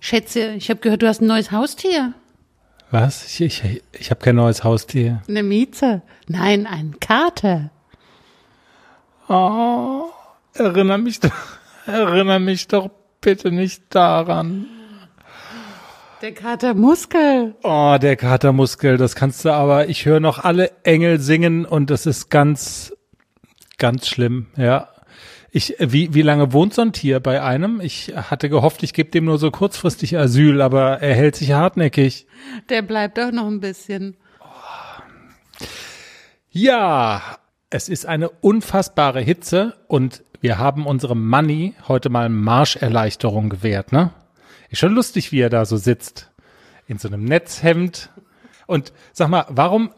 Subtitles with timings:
[0.00, 2.12] Schätze, ich habe gehört, du hast ein neues Haustier.
[2.90, 3.24] Was?
[3.24, 5.22] Ich, ich, ich habe kein neues Haustier.
[5.28, 6.02] Eine Mieze.
[6.28, 7.70] Nein, ein Kater.
[9.28, 10.04] Oh,
[10.52, 11.32] erinnere mich doch,
[11.86, 14.66] erinnere mich doch bitte nicht daran.
[16.20, 17.54] Der Katermuskel.
[17.62, 19.88] Oh, der Katermuskel, das kannst du aber.
[19.88, 22.94] Ich höre noch alle Engel singen und das ist ganz,
[23.78, 24.88] ganz schlimm, ja.
[25.56, 27.80] Ich, wie, wie lange wohnt so ein Tier bei einem?
[27.80, 32.26] Ich hatte gehofft, ich gebe dem nur so kurzfristig Asyl, aber er hält sich hartnäckig.
[32.70, 34.16] Der bleibt doch noch ein bisschen.
[36.50, 37.22] Ja,
[37.70, 44.10] es ist eine unfassbare Hitze und wir haben unserem Money heute mal Marscherleichterung gewährt, ne?
[44.70, 46.32] Ist schon lustig, wie er da so sitzt.
[46.88, 48.10] In so einem Netzhemd.
[48.66, 49.90] Und sag mal, warum,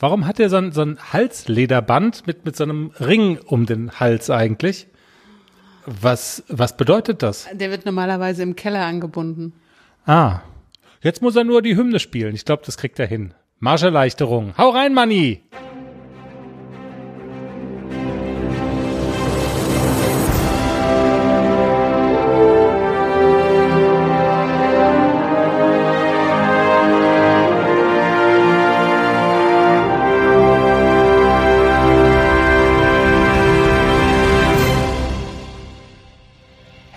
[0.00, 3.92] warum hat er so ein, so ein Halslederband mit, mit so einem Ring um den
[4.00, 4.88] Hals eigentlich?
[5.86, 7.46] Was, was bedeutet das?
[7.52, 9.52] Der wird normalerweise im Keller angebunden.
[10.04, 10.40] Ah,
[11.00, 12.34] jetzt muss er nur die Hymne spielen.
[12.34, 13.34] Ich glaube, das kriegt er hin.
[13.60, 14.54] Marscherleichterung.
[14.58, 15.42] Hau rein, Manni!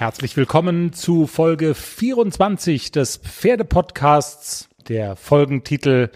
[0.09, 4.67] Herzlich willkommen zu Folge 24 des Pferdepodcasts.
[4.87, 6.09] Der Folgentitel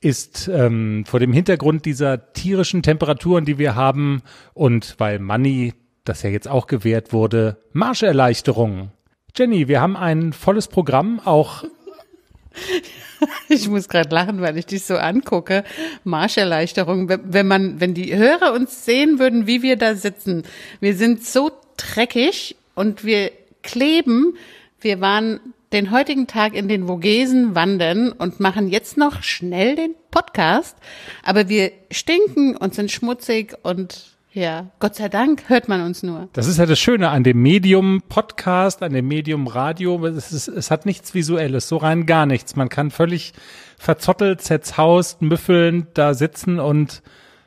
[0.00, 4.22] ist ähm, vor dem Hintergrund dieser tierischen Temperaturen, die wir haben
[4.54, 5.74] und weil Money,
[6.06, 8.90] das ja jetzt auch gewährt wurde, Marscherleichterung.
[9.36, 11.64] Jenny, wir haben ein volles Programm, auch
[13.50, 15.64] Ich muss gerade lachen, weil ich dich so angucke.
[16.04, 17.10] Marscherleichterung.
[17.22, 20.44] Wenn man, wenn die Hörer uns sehen würden, wie wir da sitzen.
[20.80, 23.30] Wir sind so dreckig und wir
[23.62, 24.36] kleben.
[24.80, 25.40] Wir waren
[25.72, 30.76] den heutigen Tag in den Vogesen wandern und machen jetzt noch schnell den Podcast.
[31.22, 36.28] Aber wir stinken und sind schmutzig und ja, Gott sei Dank hört man uns nur.
[36.34, 40.06] Das ist ja das Schöne an dem Medium Podcast, an dem Medium Radio.
[40.06, 42.54] Es, ist, es hat nichts Visuelles, so rein gar nichts.
[42.54, 43.32] Man kann völlig
[43.76, 47.02] verzottelt, zerzaust, müffelnd da sitzen und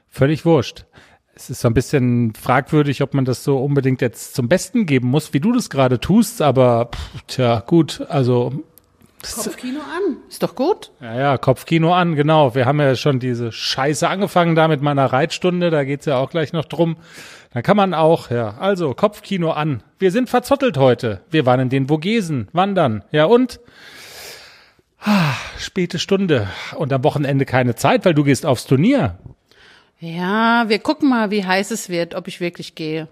[0.10, 0.86] völlig wurscht.
[1.36, 5.08] Es ist so ein bisschen fragwürdig, ob man das so unbedingt jetzt zum Besten geben
[5.08, 8.64] muss, wie du das gerade tust, aber pff, tja, gut, also
[9.24, 10.92] Kopfkino an, ist doch gut.
[11.02, 12.56] Ja, ja, Kopfkino an, genau.
[12.56, 16.30] Wir haben ja schon diese Scheiße angefangen da mit meiner Reitstunde, da geht's ja auch
[16.30, 16.98] gleich noch drum.
[17.54, 19.82] Da kann man auch, ja, also Kopfkino an.
[19.98, 21.22] Wir sind verzottelt heute.
[21.30, 23.04] Wir waren in den Vogesen, wandern.
[23.12, 23.60] Ja und?
[25.00, 29.20] Ah, späte Stunde und am Wochenende keine Zeit, weil du gehst aufs Turnier.
[30.04, 33.08] Ja, wir gucken mal, wie heiß es wird, ob ich wirklich gehe.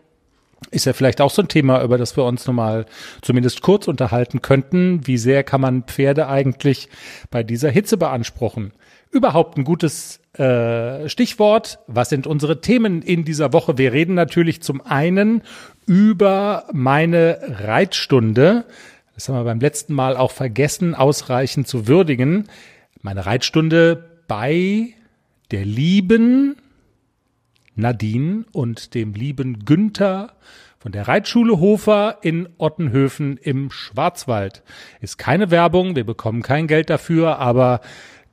[0.71, 2.85] Ist ja vielleicht auch so ein Thema, über das wir uns nochmal
[3.21, 5.07] zumindest kurz unterhalten könnten.
[5.07, 6.89] Wie sehr kann man Pferde eigentlich
[7.29, 8.73] bei dieser Hitze beanspruchen?
[9.09, 11.79] Überhaupt ein gutes äh, Stichwort.
[11.87, 13.77] Was sind unsere Themen in dieser Woche?
[13.77, 15.43] Wir reden natürlich zum einen
[15.85, 18.65] über meine Reitstunde.
[19.15, 22.49] Das haben wir beim letzten Mal auch vergessen, ausreichend zu würdigen.
[23.01, 24.89] Meine Reitstunde bei
[25.51, 26.57] der lieben
[27.75, 30.33] Nadine und dem lieben Günther
[30.79, 34.63] von der Reitschule Hofer in Ottenhöfen im Schwarzwald.
[34.99, 37.81] Ist keine Werbung, wir bekommen kein Geld dafür, aber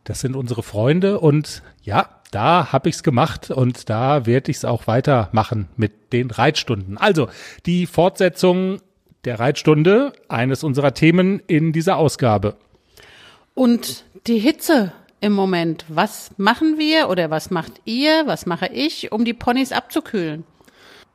[0.04, 4.86] das sind unsere Freunde und ja, da habe ich's gemacht und da werde ich's auch
[4.86, 6.96] weitermachen mit den Reitstunden.
[6.96, 7.28] Also
[7.66, 8.80] die Fortsetzung
[9.24, 12.56] der Reitstunde, eines unserer Themen in dieser Ausgabe.
[13.54, 15.84] Und die Hitze im Moment.
[15.88, 20.44] Was machen wir oder was macht ihr, was mache ich, um die Ponys abzukühlen?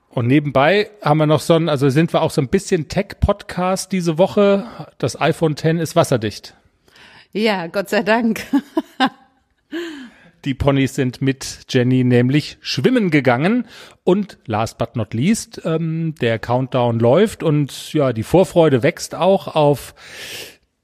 [0.09, 3.91] Und nebenbei haben wir noch so ein, also sind wir auch so ein bisschen Tech-Podcast
[3.91, 4.65] diese Woche.
[4.99, 6.55] Das iPhone X ist wasserdicht.
[7.31, 8.45] Ja, Gott sei Dank.
[10.45, 13.65] Die Ponys sind mit Jenny nämlich schwimmen gegangen
[14.03, 19.55] und last but not least, ähm, der Countdown läuft und ja, die Vorfreude wächst auch
[19.55, 19.95] auf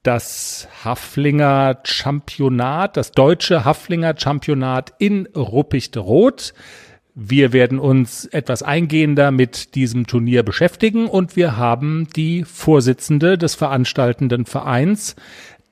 [0.02, 6.54] das Haflinger Championat, das deutsche Haflinger Championat in Ruppichteroth.
[7.14, 13.54] Wir werden uns etwas eingehender mit diesem Turnier beschäftigen und wir haben die Vorsitzende des
[13.54, 15.16] veranstaltenden Vereins,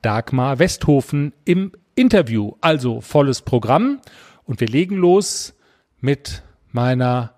[0.01, 2.53] Dagmar Westhofen, im Interview.
[2.61, 3.99] Also volles Programm
[4.45, 5.55] und wir legen los
[6.01, 7.33] mit meiner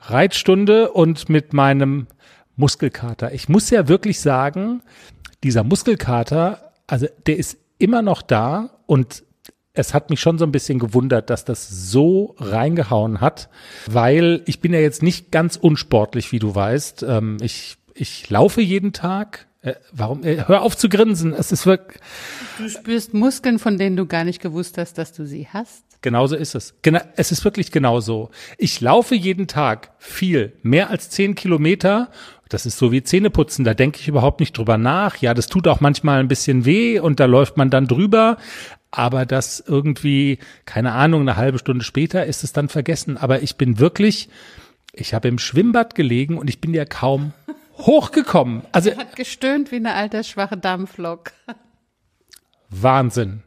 [0.00, 2.06] Reitstunde und mit meinem
[2.56, 3.32] Muskelkater.
[3.34, 4.82] Ich muss ja wirklich sagen,
[5.42, 9.24] dieser Muskelkater, also der ist immer noch da und
[9.72, 13.48] es hat mich schon so ein bisschen gewundert, dass das so reingehauen hat,
[13.86, 17.04] weil ich bin ja jetzt nicht ganz unsportlich, wie du weißt.
[17.04, 20.24] Ähm, ich, ich laufe jeden Tag, Äh, warum?
[20.24, 21.32] Äh, hör auf zu grinsen.
[21.34, 22.00] Es ist wirklich.
[22.58, 25.84] Du spürst Muskeln, von denen du gar nicht gewusst hast, dass du sie hast.
[26.02, 26.74] Genauso ist es.
[26.82, 28.30] Gena es ist wirklich genauso.
[28.56, 32.10] Ich laufe jeden Tag viel, mehr als zehn Kilometer.
[32.48, 33.64] Das ist so wie Zähneputzen.
[33.64, 35.16] Da denke ich überhaupt nicht drüber nach.
[35.18, 38.38] Ja, das tut auch manchmal ein bisschen weh und da läuft man dann drüber.
[38.90, 43.16] Aber das irgendwie, keine Ahnung, eine halbe Stunde später ist es dann vergessen.
[43.16, 44.28] Aber ich bin wirklich,
[44.92, 47.32] ich habe im Schwimmbad gelegen und ich bin ja kaum
[47.78, 48.62] hochgekommen.
[48.72, 51.32] Also Er hat gestöhnt wie eine alte schwache Dampflok.
[52.70, 53.42] Wahnsinn.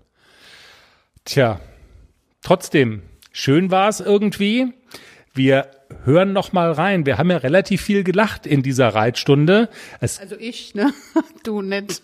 [1.26, 1.60] Tja,
[2.44, 3.01] trotzdem,
[3.31, 4.74] schön war es irgendwie.
[5.34, 5.68] Wir
[6.06, 7.06] hören noch mal rein.
[7.06, 9.69] Wir haben ja relativ viel gelacht in dieser Reitstunde.
[10.00, 10.94] Es, Also ich, ne?
[11.44, 12.04] Du nicht.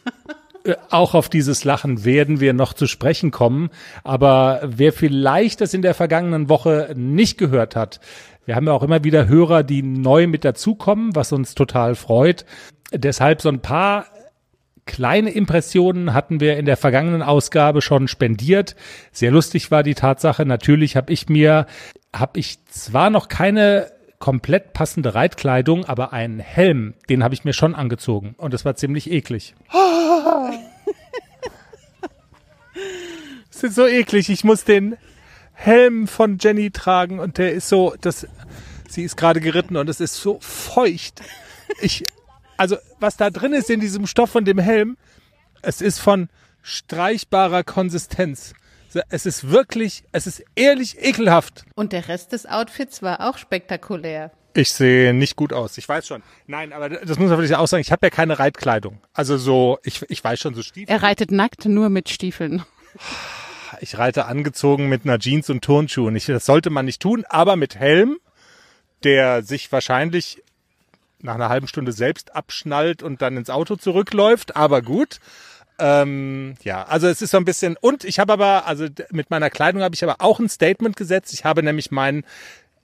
[0.64, 3.70] äh, auch auf dieses Lachen werden wir noch zu sprechen kommen.
[4.04, 8.00] Aber wer vielleicht das in der vergangenen Woche nicht gehört hat,
[8.46, 12.46] wir haben ja auch immer wieder Hörer, die neu mit dazukommen, was uns total freut.
[12.92, 14.08] Deshalb so ein paar
[14.90, 18.76] kleine Impressionen hatten wir in der vergangenen Ausgabe schon spendiert.
[19.12, 20.48] Sehr lustig war die Tatsache.
[20.48, 21.68] Natürlich habe ich mir,
[22.14, 27.54] habe ich zwar noch keine komplett passende Reitkleidung, aber einen Helm, den habe ich mir
[27.54, 29.54] schon angezogen und das war ziemlich eklig.
[33.52, 34.30] Es ist so eklig.
[34.30, 34.96] Ich muss den
[35.52, 38.26] Helm von Jenny tragen und der ist so, das,
[38.88, 41.22] sie ist gerade geritten und es ist so feucht.
[41.82, 42.08] Ich,
[42.60, 44.98] also was da drin ist in diesem Stoff von dem Helm,
[45.62, 46.30] es ist von
[46.62, 48.54] streichbarer Konsistenz.
[49.10, 51.64] Es ist wirklich, es ist ehrlich ekelhaft.
[51.76, 54.32] Und der Rest des Outfits war auch spektakulär.
[54.56, 55.78] Ich sehe nicht gut aus.
[55.78, 56.24] Ich weiß schon.
[56.48, 57.82] Nein, aber das muss man wirklich auch sagen.
[57.82, 59.00] Ich habe ja keine Reitkleidung.
[59.14, 60.92] Also so, ich, ich weiß schon so Stiefel.
[60.92, 62.64] Er reitet nackt nur mit Stiefeln.
[63.80, 66.16] Ich reite angezogen mit einer Jeans und Turnschuhen.
[66.16, 68.18] Ich, das sollte man nicht tun, aber mit Helm,
[69.04, 70.42] der sich wahrscheinlich
[71.22, 74.56] nach einer halben Stunde selbst abschnallt und dann ins Auto zurückläuft.
[74.56, 75.20] Aber gut.
[75.80, 77.78] Ähm, ja, also es ist so ein bisschen.
[77.80, 81.34] Und ich habe aber, also mit meiner Kleidung habe ich aber auch ein Statement gesetzt.
[81.34, 82.24] Ich habe nämlich mein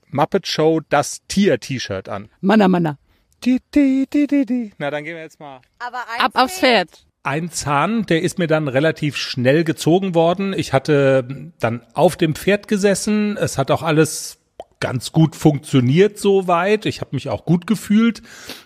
[0.08, 2.30] Muppet Show das Tier-T-Shirt an.
[2.42, 2.98] Manna, Manna.
[3.44, 4.72] Di, di, di, di, di.
[4.78, 5.62] Na, dann gehen wir jetzt mal.
[5.80, 7.06] Aber Ab aufs Pferd.
[7.24, 10.54] Ein Zahn, der ist mir dann relativ schnell gezogen worden.
[10.54, 13.36] Ich hatte dann auf dem Pferd gesessen.
[13.36, 14.38] Es hat auch alles
[14.80, 16.86] ganz gut funktioniert soweit.
[16.86, 18.22] Ich habe mich auch gut gefühlt.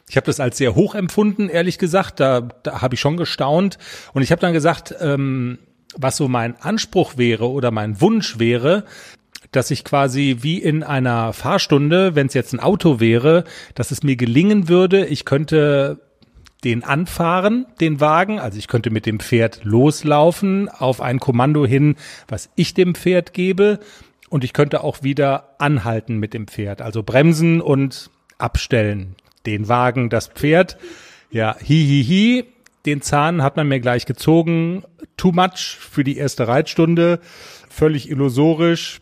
[0.10, 2.20] Ich habe das als sehr hoch empfunden, ehrlich gesagt.
[2.20, 3.78] Da, da habe ich schon gestaunt.
[4.14, 5.60] Und ich habe dann gesagt, ähm,
[5.96, 8.86] was so mein Anspruch wäre oder mein Wunsch wäre,
[9.52, 14.04] dass ich quasi wie in einer Fahrstunde, wenn es jetzt ein Auto wäre, dass es
[14.04, 16.00] mir gelingen würde, ich könnte
[16.64, 18.40] den anfahren, den Wagen.
[18.40, 21.96] Also ich könnte mit dem Pferd loslaufen auf ein Kommando hin,
[22.28, 23.80] was ich dem Pferd gebe.
[24.30, 26.82] Und ich könnte auch wieder anhalten mit dem Pferd.
[26.82, 29.16] Also bremsen und abstellen.
[29.46, 30.78] Den Wagen, das Pferd.
[31.32, 32.46] Ja, hi, hi, hi.
[32.86, 34.84] Den Zahn hat man mir gleich gezogen.
[35.18, 37.20] Too much für die erste Reitstunde.
[37.70, 39.02] Völlig illusorisch.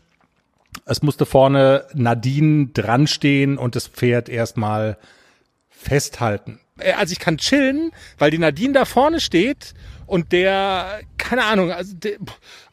[0.84, 4.98] Es musste vorne Nadine dran stehen und das Pferd erstmal
[5.68, 6.60] festhalten.
[6.78, 9.74] Äh, Also ich kann chillen, weil die Nadine da vorne steht
[10.08, 12.16] und der, keine Ahnung, also der,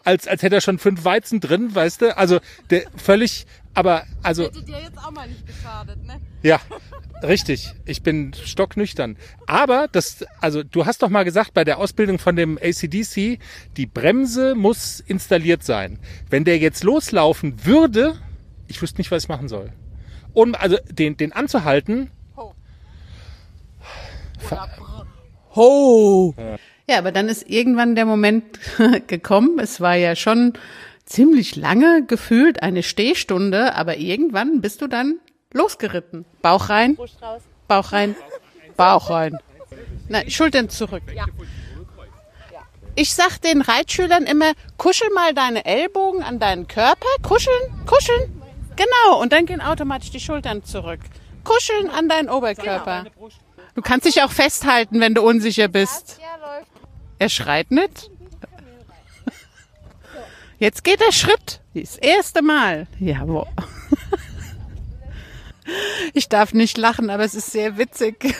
[0.05, 2.17] als, als hätte er schon fünf Weizen drin, weißt du?
[2.17, 2.39] Also
[2.69, 6.21] der völlig, aber also Hätte dir jetzt auch mal nicht geschadet, ne?
[6.43, 6.61] ja,
[7.21, 7.73] richtig.
[7.83, 9.17] Ich bin stocknüchtern.
[9.47, 13.37] Aber das, also du hast doch mal gesagt, bei der Ausbildung von dem ACDC,
[13.75, 15.99] die Bremse muss installiert sein.
[16.29, 18.15] Wenn der jetzt loslaufen würde,
[18.67, 19.73] ich wüsste nicht, was ich machen soll.
[20.33, 22.11] Um also den, den anzuhalten.
[22.37, 22.55] Ho.
[25.53, 26.33] Ho!
[26.37, 26.57] Ja,
[26.99, 28.59] aber dann ist irgendwann der Moment
[29.07, 29.59] gekommen.
[29.59, 30.53] Es war ja schon
[31.05, 35.19] ziemlich lange gefühlt eine Stehstunde, aber irgendwann bist du dann
[35.53, 36.25] losgeritten.
[36.41, 36.97] Bauch rein.
[37.67, 38.15] Bauch rein,
[38.77, 39.37] Bauch rein.
[40.07, 41.03] Nein, Schultern zurück.
[42.95, 48.41] Ich sag den Reitschülern immer, kuschel mal deine Ellbogen an deinen Körper, kuscheln, kuscheln.
[48.75, 50.99] Genau, und dann gehen automatisch die Schultern zurück.
[51.43, 53.05] Kuscheln an deinen Oberkörper.
[53.73, 56.19] Du kannst dich auch festhalten, wenn du unsicher bist.
[56.21, 56.44] Ja.
[57.19, 58.09] Er schreit nicht.
[60.59, 61.61] Jetzt geht der Schritt.
[61.73, 62.87] Das erste Mal.
[62.99, 63.47] Jawohl.
[66.13, 68.35] Ich darf nicht lachen, aber es ist sehr witzig.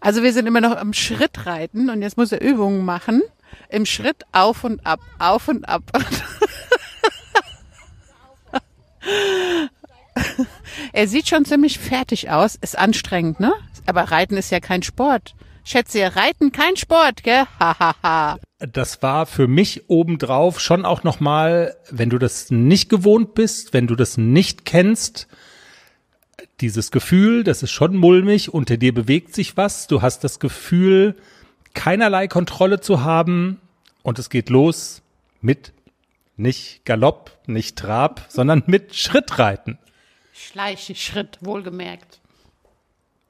[0.00, 3.22] Also wir sind immer noch am Schritt reiten und jetzt muss er Übungen machen.
[3.68, 5.82] Im Schritt auf und ab, auf und ab.
[10.92, 12.56] Er sieht schon ziemlich fertig aus.
[12.56, 13.52] Ist anstrengend, ne?
[13.86, 15.34] Aber Reiten ist ja kein Sport.
[15.64, 17.44] Schätze, Reiten kein Sport, gell?
[17.60, 18.38] Hahaha.
[18.58, 23.86] Das war für mich obendrauf schon auch nochmal, wenn du das nicht gewohnt bist, wenn
[23.86, 25.28] du das nicht kennst,
[26.60, 31.16] dieses Gefühl, das ist schon mulmig, unter dir bewegt sich was, du hast das Gefühl,
[31.74, 33.60] keinerlei Kontrolle zu haben
[34.02, 35.02] und es geht los
[35.40, 35.72] mit
[36.36, 39.78] nicht Galopp, nicht Trab, sondern mit Schrittreiten.
[40.32, 42.20] Schleichschritt, wohlgemerkt.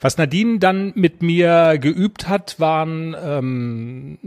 [0.03, 4.19] Was Nadine dann mit mir geübt hat, waren ähm,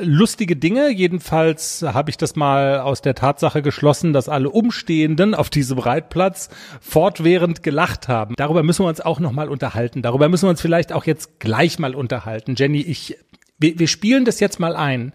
[0.00, 0.88] lustige Dinge.
[0.90, 6.48] Jedenfalls habe ich das mal aus der Tatsache geschlossen, dass alle Umstehenden auf diesem Reitplatz
[6.80, 8.36] fortwährend gelacht haben.
[8.36, 10.00] Darüber müssen wir uns auch noch mal unterhalten.
[10.00, 12.54] Darüber müssen wir uns vielleicht auch jetzt gleich mal unterhalten.
[12.56, 13.18] Jenny, ich,
[13.58, 15.12] wir, wir spielen das jetzt mal ein,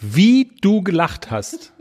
[0.00, 1.72] wie du gelacht hast.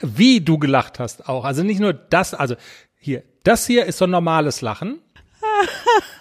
[0.00, 1.44] Wie du gelacht hast auch.
[1.44, 2.54] Also nicht nur das, also
[3.00, 5.00] hier, das hier ist so ein normales Lachen.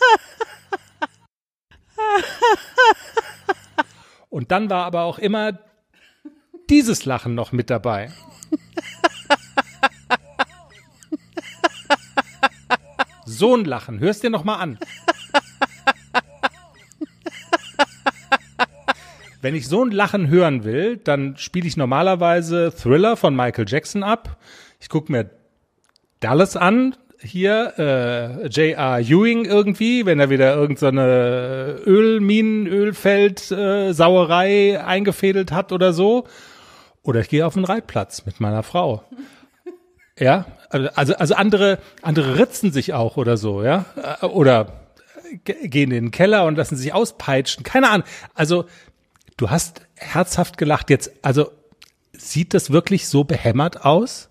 [4.29, 5.59] Und dann war aber auch immer
[6.69, 8.12] dieses Lachen noch mit dabei.
[13.25, 14.77] So ein Lachen, hörst dir noch mal an.
[19.41, 24.03] Wenn ich so ein Lachen hören will, dann spiele ich normalerweise Thriller von Michael Jackson
[24.03, 24.38] ab.
[24.81, 25.29] Ich gucke mir
[26.19, 28.99] Dallas an, hier äh, J.R.
[28.99, 36.25] Ewing irgendwie, wenn er wieder irgendeine so Ölminen, Ölfeld, äh, Sauerei eingefädelt hat oder so.
[37.03, 39.03] Oder ich gehe auf den Reitplatz mit meiner Frau.
[40.21, 43.85] Ja, also also andere andere ritzen sich auch oder so, ja,
[44.21, 44.89] oder
[45.45, 47.63] gehen in den Keller und lassen sich auspeitschen.
[47.63, 48.05] Keine Ahnung.
[48.33, 48.65] Also
[49.38, 51.11] du hast herzhaft gelacht jetzt.
[51.21, 51.51] Also
[52.11, 54.28] sieht das wirklich so behämmert aus?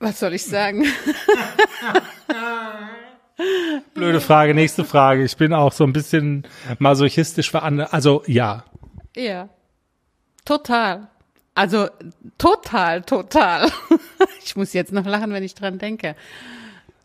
[0.00, 0.84] Was soll ich sagen?
[3.94, 5.24] Blöde Frage, nächste Frage.
[5.24, 6.46] Ich bin auch so ein bisschen
[6.78, 7.92] masochistisch veranlagt.
[7.92, 8.64] Also ja.
[9.16, 9.48] Ja.
[10.44, 11.08] Total.
[11.54, 11.88] Also
[12.38, 13.70] total, total.
[14.44, 16.16] Ich muss jetzt noch lachen, wenn ich dran denke.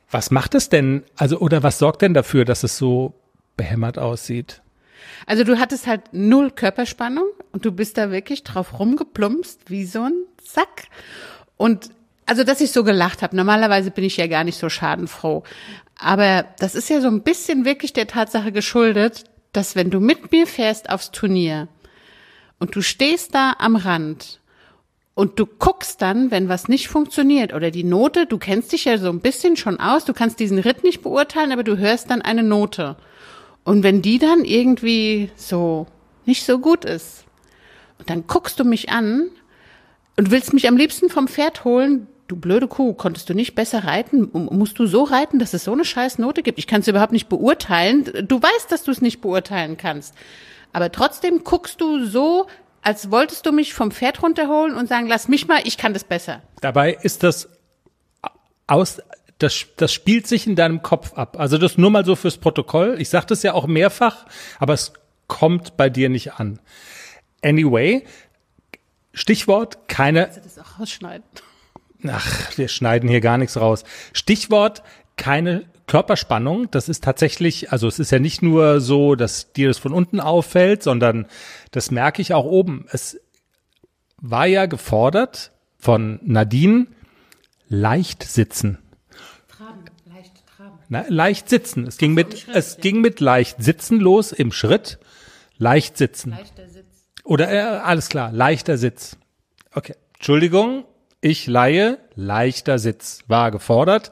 [0.09, 3.15] Was macht es denn, also oder was sorgt denn dafür, dass es so
[3.57, 4.61] behämmert aussieht?
[5.25, 10.03] Also du hattest halt null Körperspannung und du bist da wirklich drauf rumgeplumpst wie so
[10.03, 10.85] ein Sack.
[11.57, 11.89] Und
[12.25, 13.35] also, dass ich so gelacht habe.
[13.35, 15.43] Normalerweise bin ich ja gar nicht so schadenfroh.
[15.99, 20.31] Aber das ist ja so ein bisschen wirklich der Tatsache geschuldet, dass wenn du mit
[20.31, 21.67] mir fährst aufs Turnier
[22.59, 24.39] und du stehst da am Rand
[25.15, 28.97] und du guckst dann, wenn was nicht funktioniert oder die Note, du kennst dich ja
[28.97, 32.21] so ein bisschen schon aus, du kannst diesen Ritt nicht beurteilen, aber du hörst dann
[32.21, 32.95] eine Note.
[33.63, 35.87] Und wenn die dann irgendwie so
[36.25, 37.25] nicht so gut ist,
[37.99, 39.29] und dann guckst du mich an
[40.17, 43.83] und willst mich am liebsten vom Pferd holen, du blöde Kuh, konntest du nicht besser
[43.83, 44.29] reiten?
[44.33, 46.59] Musst du so reiten, dass es so eine scheiß Note gibt?
[46.59, 48.27] Ich kann es überhaupt nicht beurteilen.
[48.27, 50.15] Du weißt, dass du es nicht beurteilen kannst.
[50.71, 52.47] Aber trotzdem guckst du so,
[52.81, 56.03] als wolltest du mich vom Pferd runterholen und sagen, lass mich mal, ich kann das
[56.03, 56.41] besser.
[56.61, 57.49] Dabei ist das
[58.67, 59.01] aus,
[59.37, 61.39] das, das spielt sich in deinem Kopf ab.
[61.39, 62.97] Also das nur mal so fürs Protokoll.
[62.99, 64.25] Ich sage das ja auch mehrfach,
[64.59, 64.93] aber es
[65.27, 66.59] kommt bei dir nicht an.
[67.43, 68.05] Anyway,
[69.13, 70.23] Stichwort keine.
[70.23, 71.25] Kannst du das auch rausschneiden?
[72.09, 73.83] Ach, wir schneiden hier gar nichts raus.
[74.13, 74.83] Stichwort
[75.15, 76.71] keine Körperspannung.
[76.71, 80.19] Das ist tatsächlich, also es ist ja nicht nur so, dass dir das von unten
[80.19, 81.27] auffällt, sondern
[81.71, 82.85] das merke ich auch oben.
[82.91, 83.19] Es
[84.17, 86.87] war ja gefordert von Nadine,
[87.67, 88.79] leicht sitzen.
[89.49, 90.79] Traben, leicht traben.
[90.89, 91.85] Na, leicht sitzen.
[91.87, 92.81] Es ging mit, Schritt, es ja.
[92.81, 94.99] ging mit leicht sitzen los im Schritt.
[95.57, 96.31] Leicht sitzen.
[96.31, 96.85] Leichter Sitz.
[97.23, 99.17] Oder, äh, alles klar, leichter Sitz.
[99.73, 99.95] Okay.
[100.15, 100.85] Entschuldigung,
[101.23, 104.11] ich leihe, leichter Sitz war gefordert.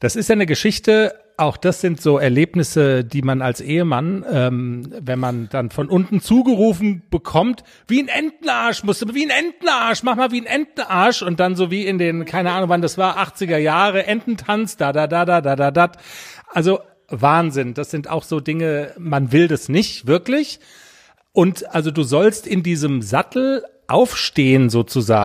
[0.00, 4.92] Das ist ja eine Geschichte, auch das sind so Erlebnisse, die man als Ehemann, ähm,
[5.00, 10.02] wenn man dann von unten zugerufen bekommt, wie ein Entenarsch, musst du, wie ein Entenarsch,
[10.02, 12.98] mach mal wie ein Entenarsch und dann so wie in den, keine Ahnung wann das
[12.98, 15.92] war, 80er Jahre, Ententanz, da, da, da, da, da, da, da.
[16.48, 20.58] Also Wahnsinn, das sind auch so Dinge, man will das nicht, wirklich.
[21.32, 25.24] Und also du sollst in diesem Sattel aufstehen sozusagen.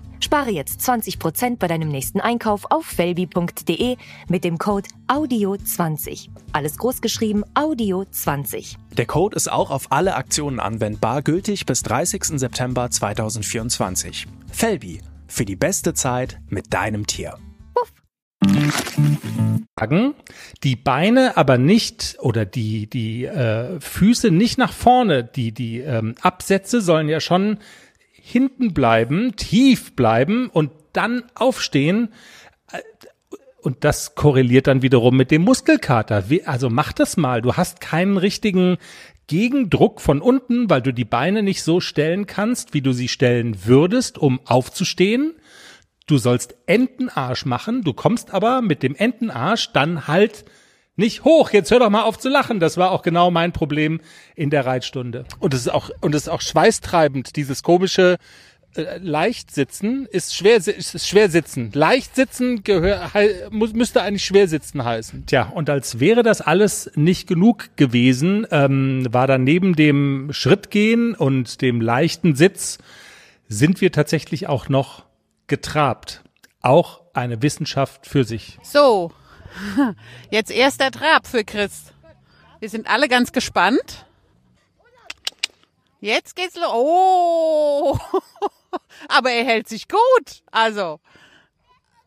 [0.23, 3.97] Spare jetzt 20% bei deinem nächsten Einkauf auf felbi.de
[4.29, 6.29] mit dem Code AUDIO20.
[6.53, 8.75] Alles groß geschrieben AUDIO20.
[8.97, 12.39] Der Code ist auch auf alle Aktionen anwendbar, gültig bis 30.
[12.39, 14.27] September 2024.
[14.51, 17.37] Felby, für die beste Zeit mit deinem Tier.
[19.79, 20.13] Sagen,
[20.63, 26.15] die Beine aber nicht oder die die äh, Füße nicht nach vorne, die die ähm,
[26.21, 27.57] Absätze sollen ja schon
[28.31, 32.09] hinten bleiben, tief bleiben und dann aufstehen.
[33.61, 36.23] Und das korreliert dann wiederum mit dem Muskelkater.
[36.45, 37.41] Also mach das mal.
[37.41, 38.77] Du hast keinen richtigen
[39.27, 43.65] Gegendruck von unten, weil du die Beine nicht so stellen kannst, wie du sie stellen
[43.65, 45.35] würdest, um aufzustehen.
[46.07, 47.83] Du sollst Entenarsch machen.
[47.83, 50.43] Du kommst aber mit dem Entenarsch dann halt
[50.95, 51.51] nicht hoch.
[51.51, 52.59] Jetzt hör doch mal auf zu lachen.
[52.59, 54.01] Das war auch genau mein Problem
[54.35, 55.25] in der Reitstunde.
[55.39, 58.17] Und es ist auch, und es ist auch schweißtreibend, dieses komische,
[58.75, 61.71] äh, leicht sitzen ist schwer, ist schwer sitzen.
[61.73, 63.11] Leicht sitzen gehör,
[63.49, 65.25] muss, müsste eigentlich schwer sitzen heißen.
[65.25, 71.15] Tja, und als wäre das alles nicht genug gewesen, ähm, war dann neben dem Schrittgehen
[71.15, 72.77] und dem leichten Sitz
[73.49, 75.03] sind wir tatsächlich auch noch
[75.47, 76.23] getrabt.
[76.61, 78.57] Auch eine Wissenschaft für sich.
[78.63, 79.11] So,
[80.29, 81.93] Jetzt erster Trab für Chris.
[82.59, 84.05] Wir sind alle ganz gespannt.
[85.99, 86.71] Jetzt geht's los.
[86.73, 87.97] Oh,
[89.07, 90.43] aber er hält sich gut.
[90.51, 90.99] Also,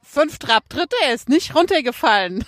[0.02, 2.44] fünf Trab dritte, er ist nicht runtergefallen.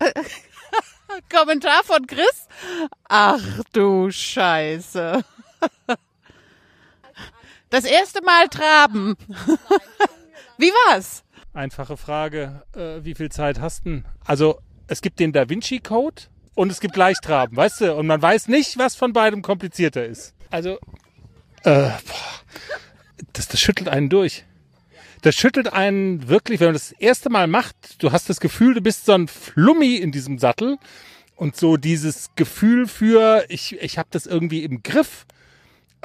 [1.30, 2.48] Kommentar von Chris.
[3.08, 5.24] Ach du Scheiße.
[7.70, 9.16] Das erste Mal traben.
[10.58, 11.22] Wie war's?
[11.56, 14.02] Einfache Frage, äh, wie viel Zeit hast du?
[14.26, 17.94] Also es gibt den Da Vinci Code und es gibt Leichtraben, weißt du?
[17.94, 20.34] Und man weiß nicht, was von beidem komplizierter ist.
[20.50, 20.78] Also,
[21.64, 21.88] äh,
[23.32, 24.44] das, das schüttelt einen durch.
[25.22, 28.74] Das schüttelt einen wirklich, wenn man das, das erste Mal macht, du hast das Gefühl,
[28.74, 30.76] du bist so ein Flummi in diesem Sattel
[31.36, 35.24] und so dieses Gefühl für, ich, ich habe das irgendwie im Griff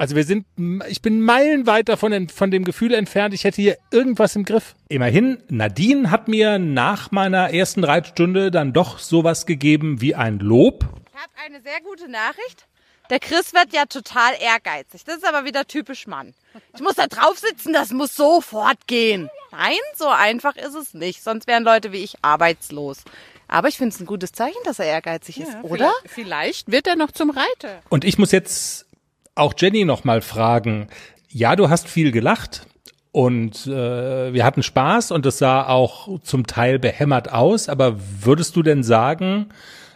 [0.02, 0.44] also wir sind,
[0.88, 4.74] ich bin meilenweit davon von dem Gefühl entfernt, ich hätte hier irgendwas im Griff.
[4.88, 10.84] Immerhin, Nadine hat mir nach meiner ersten Reitstunde dann doch sowas gegeben wie ein Lob.
[11.06, 12.66] Ich habe eine sehr gute Nachricht.
[13.10, 15.04] Der Chris wird ja total ehrgeizig.
[15.04, 16.34] Das ist aber wieder typisch Mann.
[16.74, 19.30] Ich muss da drauf sitzen, das muss sofort gehen.
[19.52, 21.22] Nein, so einfach ist es nicht.
[21.22, 23.04] Sonst wären Leute wie ich arbeitslos.
[23.46, 25.92] Aber ich finde es ein gutes Zeichen, dass er ehrgeizig ist, ja, oder?
[26.06, 27.82] Vielleicht, vielleicht wird er noch zum Reiter.
[27.88, 28.86] Und ich muss jetzt
[29.34, 30.88] auch Jenny noch mal fragen.
[31.28, 32.66] Ja, du hast viel gelacht
[33.12, 37.68] und äh, wir hatten Spaß und es sah auch zum Teil behämmert aus.
[37.68, 39.48] Aber würdest du denn sagen,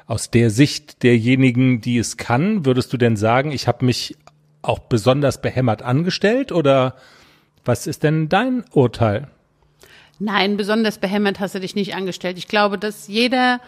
[0.07, 4.17] aus der Sicht derjenigen, die es kann, würdest du denn sagen, ich habe mich
[4.63, 6.97] auch besonders behämmert angestellt oder
[7.65, 9.29] was ist denn dein Urteil?
[10.19, 12.39] Nein, besonders behämmert hast du dich nicht angestellt.
[12.39, 13.61] Ich glaube, dass jeder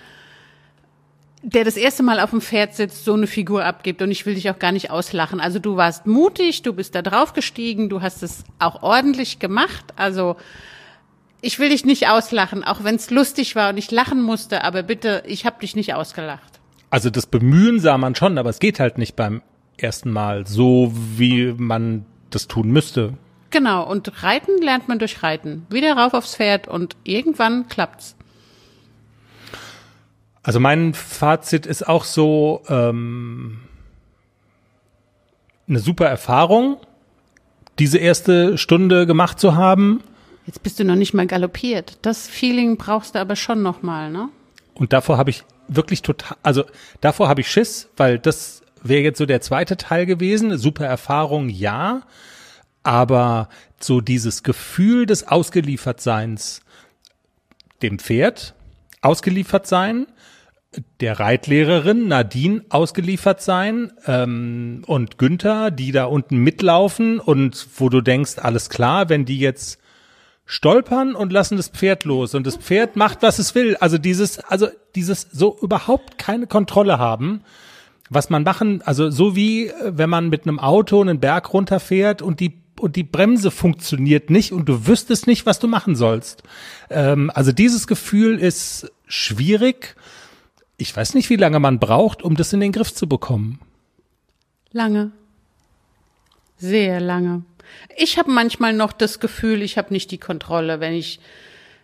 [1.43, 4.35] der das erste Mal auf dem Pferd sitzt, so eine Figur abgibt und ich will
[4.35, 5.41] dich auch gar nicht auslachen.
[5.41, 9.85] Also du warst mutig, du bist da drauf gestiegen, du hast es auch ordentlich gemacht.
[9.97, 10.37] Also
[11.41, 14.83] ich will dich nicht auslachen, auch wenn es lustig war und ich lachen musste, aber
[14.83, 16.61] bitte, ich habe dich nicht ausgelacht.
[16.91, 19.43] Also das Bemühen sah man schon, aber es geht halt nicht beim
[19.77, 23.15] ersten Mal so, wie man das tun müsste.
[23.51, 25.67] Genau, und Reiten lernt man durch Reiten.
[25.71, 28.18] Wieder rauf aufs Pferd und irgendwann klappt's.
[30.49, 33.59] Also mein Fazit ist auch so ähm,
[35.69, 36.79] eine super Erfahrung,
[37.79, 40.03] diese erste Stunde gemacht zu haben.
[40.47, 41.99] Jetzt bist du noch nicht mal galoppiert.
[42.01, 44.31] Das Feeling brauchst du aber schon noch mal, ne?
[44.73, 46.65] Und davor habe ich wirklich total, also
[47.03, 50.57] davor habe ich Schiss, weil das wäre jetzt so der zweite Teil gewesen.
[50.57, 52.05] Super Erfahrung, ja,
[52.85, 56.63] aber so dieses Gefühl des Ausgeliefertseins
[57.83, 58.55] dem Pferd
[59.03, 60.07] ausgeliefert sein
[61.01, 68.01] der Reitlehrerin Nadine ausgeliefert sein ähm, und Günther, die da unten mitlaufen und wo du
[68.01, 69.79] denkst, alles klar, wenn die jetzt
[70.45, 73.77] stolpern und lassen das Pferd los und das Pferd macht, was es will.
[73.77, 77.43] Also dieses, also dieses so überhaupt keine Kontrolle haben,
[78.11, 82.23] was man machen, also so wie äh, wenn man mit einem Auto einen Berg runterfährt
[82.23, 86.45] und die und die Bremse funktioniert nicht und du wüsstest nicht, was du machen sollst.
[86.91, 89.97] Ähm, also dieses Gefühl ist schwierig
[90.79, 93.61] ich weiß nicht, wie lange man braucht, um das in den Griff zu bekommen.
[94.73, 95.11] Lange.
[96.57, 97.43] Sehr lange.
[97.97, 101.21] Ich habe manchmal noch das Gefühl, ich habe nicht die Kontrolle, wenn ich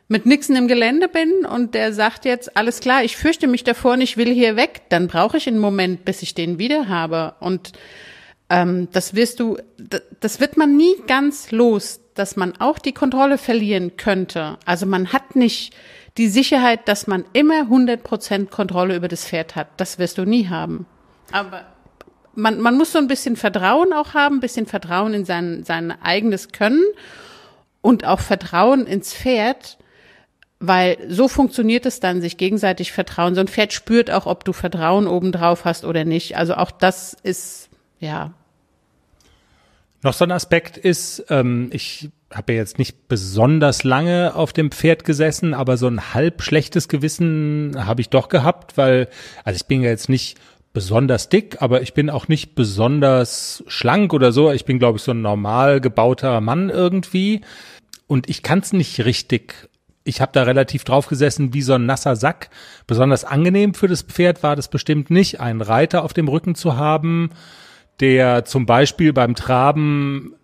[0.07, 3.95] mit Nixon im Gelände bin und der sagt jetzt, alles klar, ich fürchte mich davor
[3.95, 7.35] und ich will hier weg, dann brauche ich einen Moment, bis ich den wieder habe.
[7.41, 7.73] Und
[8.49, 9.59] ähm, das wirst du,
[10.21, 14.59] das wird man nie ganz los, dass man auch die Kontrolle verlieren könnte.
[14.67, 15.75] Also man hat nicht
[16.17, 19.69] die Sicherheit, dass man immer 100% Kontrolle über das Pferd hat.
[19.77, 20.87] Das wirst du nie haben.
[21.33, 21.65] Aber
[22.35, 25.91] man, man muss so ein bisschen Vertrauen auch haben, ein bisschen Vertrauen in sein, sein
[26.03, 26.85] eigenes Können
[27.81, 29.79] und auch Vertrauen ins Pferd,
[30.61, 33.35] weil so funktioniert es dann, sich gegenseitig vertrauen.
[33.35, 36.37] So ein Pferd spürt auch, ob du Vertrauen obendrauf hast oder nicht.
[36.37, 38.33] Also auch das ist, ja.
[40.03, 44.71] Noch so ein Aspekt ist, ähm, ich habe ja jetzt nicht besonders lange auf dem
[44.71, 49.09] Pferd gesessen, aber so ein halb schlechtes Gewissen habe ich doch gehabt, weil,
[49.45, 50.39] also ich bin ja jetzt nicht
[50.75, 54.51] besonders dick, aber ich bin auch nicht besonders schlank oder so.
[54.51, 57.43] Ich bin, glaube ich, so ein normal gebauter Mann irgendwie.
[58.07, 59.69] Und ich kann es nicht richtig.
[60.03, 62.51] Ich habe da relativ drauf gesessen wie so ein nasser Sack.
[62.87, 66.77] Besonders angenehm für das Pferd war das bestimmt nicht, einen Reiter auf dem Rücken zu
[66.77, 67.31] haben,
[68.01, 70.35] der zum Beispiel beim Traben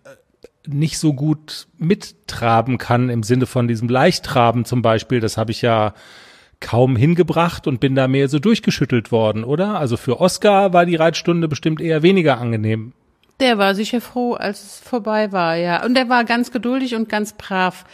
[0.67, 5.19] nicht so gut mittraben kann im Sinne von diesem Leichttraben zum Beispiel.
[5.19, 5.93] Das habe ich ja
[6.59, 9.79] kaum hingebracht und bin da mehr so durchgeschüttelt worden, oder?
[9.79, 12.93] Also für Oscar war die Reitstunde bestimmt eher weniger angenehm.
[13.39, 15.83] Der war sicher froh, als es vorbei war, ja.
[15.83, 17.85] Und er war ganz geduldig und ganz brav.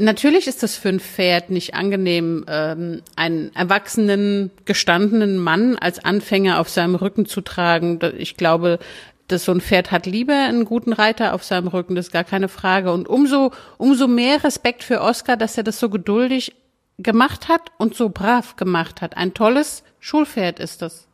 [0.00, 6.58] Natürlich ist das für ein Pferd nicht angenehm, ähm, einen erwachsenen, gestandenen Mann als Anfänger
[6.58, 8.00] auf seinem Rücken zu tragen.
[8.18, 8.78] Ich glaube,
[9.28, 12.24] dass so ein Pferd hat lieber einen guten Reiter auf seinem Rücken, das ist gar
[12.24, 12.92] keine Frage.
[12.92, 16.54] Und umso, umso mehr Respekt für Oscar, dass er das so geduldig
[16.98, 19.16] gemacht hat und so brav gemacht hat.
[19.16, 21.08] Ein tolles Schulpferd ist das.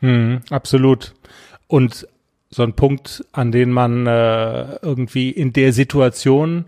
[0.00, 1.14] Hm, absolut.
[1.66, 2.06] Und
[2.50, 6.66] so ein Punkt, an den man äh, irgendwie in der Situation,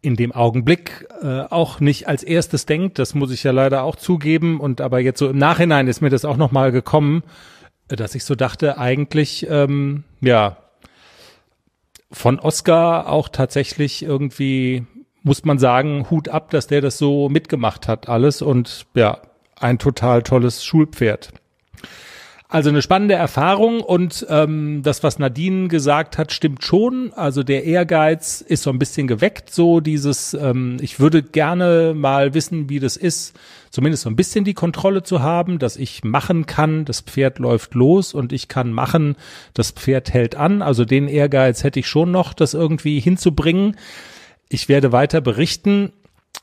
[0.00, 3.94] in dem Augenblick äh, auch nicht als erstes denkt, das muss ich ja leider auch
[3.94, 4.58] zugeben.
[4.58, 7.22] Und aber jetzt so im Nachhinein ist mir das auch nochmal gekommen,
[7.96, 10.56] dass ich so dachte, eigentlich, ähm, ja,
[12.10, 14.86] von Oscar auch tatsächlich irgendwie
[15.22, 19.18] muss man sagen, Hut ab, dass der das so mitgemacht hat, alles und ja,
[19.58, 21.32] ein total tolles Schulpferd.
[22.52, 27.10] Also eine spannende Erfahrung und ähm, das, was Nadine gesagt hat, stimmt schon.
[27.14, 32.34] Also der Ehrgeiz ist so ein bisschen geweckt, so dieses, ähm, ich würde gerne mal
[32.34, 33.34] wissen, wie das ist,
[33.70, 37.72] zumindest so ein bisschen die Kontrolle zu haben, dass ich machen kann, das Pferd läuft
[37.72, 39.16] los und ich kann machen,
[39.54, 40.60] das Pferd hält an.
[40.60, 43.78] Also den Ehrgeiz hätte ich schon noch, das irgendwie hinzubringen.
[44.50, 45.90] Ich werde weiter berichten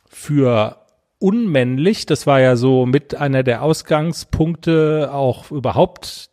[0.08, 0.79] für
[1.20, 2.06] unmännlich.
[2.06, 6.30] Das war ja so mit einer der Ausgangspunkte auch überhaupt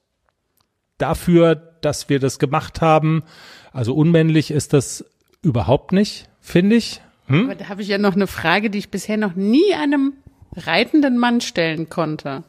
[0.98, 3.24] dafür, dass wir das gemacht haben.
[3.72, 5.04] Also unmännlich ist das
[5.42, 7.02] überhaupt nicht, finde ich.
[7.26, 7.44] Hm?
[7.46, 10.14] Aber da habe ich ja noch eine Frage, die ich bisher noch nie einem
[10.56, 12.44] reitenden Mann stellen konnte.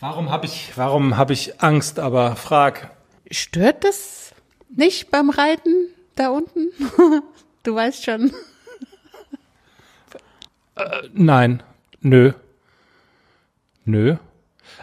[0.00, 1.98] Warum habe ich, warum habe ich Angst?
[1.98, 2.90] Aber frag.
[3.30, 4.32] Stört das
[4.74, 5.72] nicht beim Reiten
[6.14, 6.68] da unten?
[7.64, 8.32] Du weißt schon.
[10.78, 11.62] Äh, nein,
[12.00, 12.32] nö.
[13.84, 14.16] Nö.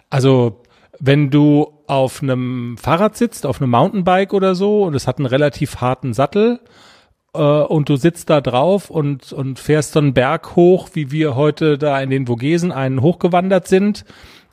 [0.09, 0.63] Also,
[0.99, 5.27] wenn du auf einem Fahrrad sitzt, auf einem Mountainbike oder so, und es hat einen
[5.27, 6.59] relativ harten Sattel,
[7.33, 11.35] äh, und du sitzt da drauf und, und fährst so einen Berg hoch, wie wir
[11.35, 14.05] heute da in den Vogesen einen hochgewandert sind,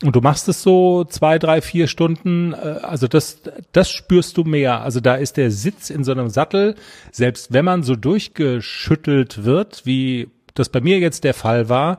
[0.05, 4.45] und du machst es so zwei, drei, vier Stunden, äh, also das, das spürst du
[4.45, 4.83] mehr.
[4.83, 6.75] Also da ist der Sitz in so einem Sattel,
[7.13, 11.99] selbst wenn man so durchgeschüttelt wird, wie das bei mir jetzt der Fall war,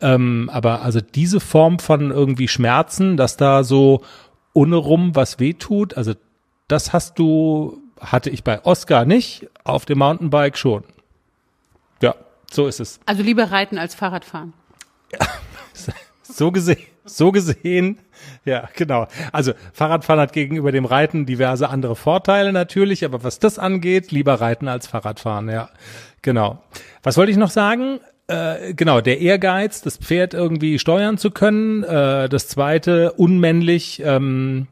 [0.00, 4.02] ähm, aber also diese Form von irgendwie Schmerzen, dass da so
[4.52, 6.14] ohne rum was wehtut, also
[6.68, 10.84] das hast du, hatte ich bei Oscar nicht, auf dem Mountainbike schon.
[12.02, 12.14] Ja,
[12.50, 13.00] so ist es.
[13.06, 14.52] Also lieber reiten als Fahrradfahren.
[15.12, 15.26] Ja,
[16.22, 16.86] so gesehen.
[17.06, 17.98] So gesehen,
[18.44, 19.06] ja, genau.
[19.32, 24.34] Also Fahrradfahren hat gegenüber dem Reiten diverse andere Vorteile natürlich, aber was das angeht, lieber
[24.40, 25.68] Reiten als Fahrradfahren, ja,
[26.22, 26.62] genau.
[27.02, 28.00] Was wollte ich noch sagen?
[28.26, 31.82] Äh, genau, der Ehrgeiz, das Pferd irgendwie steuern zu können.
[31.82, 34.66] Äh, das zweite, unmännlich, ähm,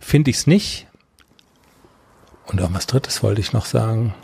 [0.00, 0.86] finde ich es nicht.
[2.46, 4.14] Und auch was drittes wollte ich noch sagen.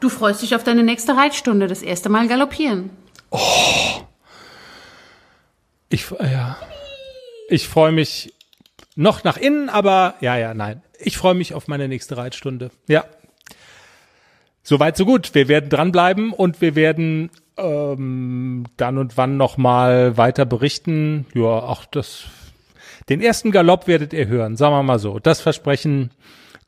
[0.00, 2.90] Du freust dich auf deine nächste Reitstunde, das erste Mal galoppieren.
[3.30, 3.38] Oh.
[5.88, 6.56] Ich, ja.
[7.50, 8.32] Ich freue mich
[8.94, 10.82] noch nach innen, aber ja, ja, nein.
[11.00, 12.70] Ich freue mich auf meine nächste Reitstunde.
[12.86, 13.06] Ja.
[14.62, 15.34] Soweit, so gut.
[15.34, 21.26] Wir werden dranbleiben und wir werden ähm, dann und wann noch mal weiter berichten.
[21.34, 22.26] Ja, auch das
[23.08, 25.18] Den ersten Galopp werdet ihr hören, sagen wir mal so.
[25.18, 26.10] Das Versprechen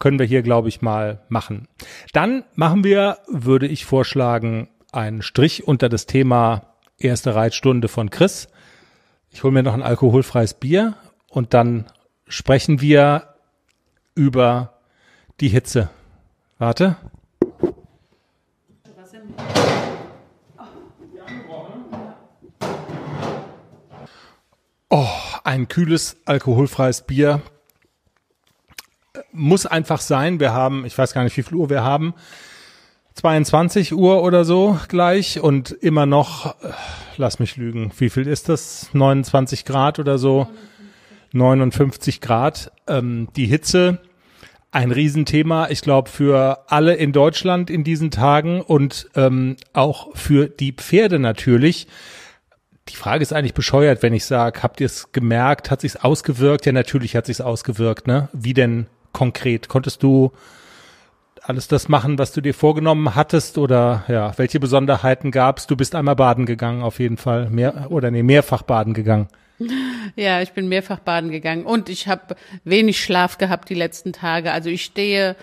[0.01, 1.69] können wir hier, glaube ich, mal machen.
[2.13, 8.49] Dann machen wir, würde ich vorschlagen, einen Strich unter das Thema erste Reitstunde von Chris.
[9.33, 10.95] Ich hole mir noch ein alkoholfreies Bier
[11.29, 11.87] und dann
[12.29, 13.35] sprechen wir
[14.15, 14.75] über
[15.41, 15.89] die Hitze.
[16.59, 16.97] Warte.
[24.91, 25.09] Oh,
[25.45, 27.41] ein kühles alkoholfreies Bier
[29.33, 30.39] muss einfach sein.
[30.39, 32.13] Wir haben, ich weiß gar nicht, wie viel Uhr wir haben.
[33.15, 36.73] 22 Uhr oder so gleich und immer noch, äh,
[37.17, 38.89] lass mich lügen, wie viel ist das?
[38.93, 40.49] 29 Grad oder so?
[41.33, 42.73] 59 Grad.
[42.87, 44.01] Ähm, die Hitze,
[44.71, 50.49] ein Riesenthema, ich glaube, für alle in Deutschland in diesen Tagen und ähm, auch für
[50.49, 51.87] die Pferde natürlich.
[52.89, 56.67] Die Frage ist eigentlich bescheuert, wenn ich sage, habt ihr es gemerkt, hat sich's ausgewirkt?
[56.67, 58.29] Ja, natürlich hat sich's ausgewirkt, ne?
[58.33, 59.69] Wie denn konkret?
[59.69, 60.33] Konntest du
[61.43, 65.67] alles das machen, was du dir vorgenommen hattest oder ja, welche Besonderheiten gab's?
[65.67, 69.29] Du bist einmal baden gegangen auf jeden Fall, mehr oder nee, mehrfach baden gegangen.
[70.15, 74.53] Ja, ich bin mehrfach baden gegangen und ich habe wenig Schlaf gehabt die letzten Tage.
[74.53, 75.37] Also ich stehe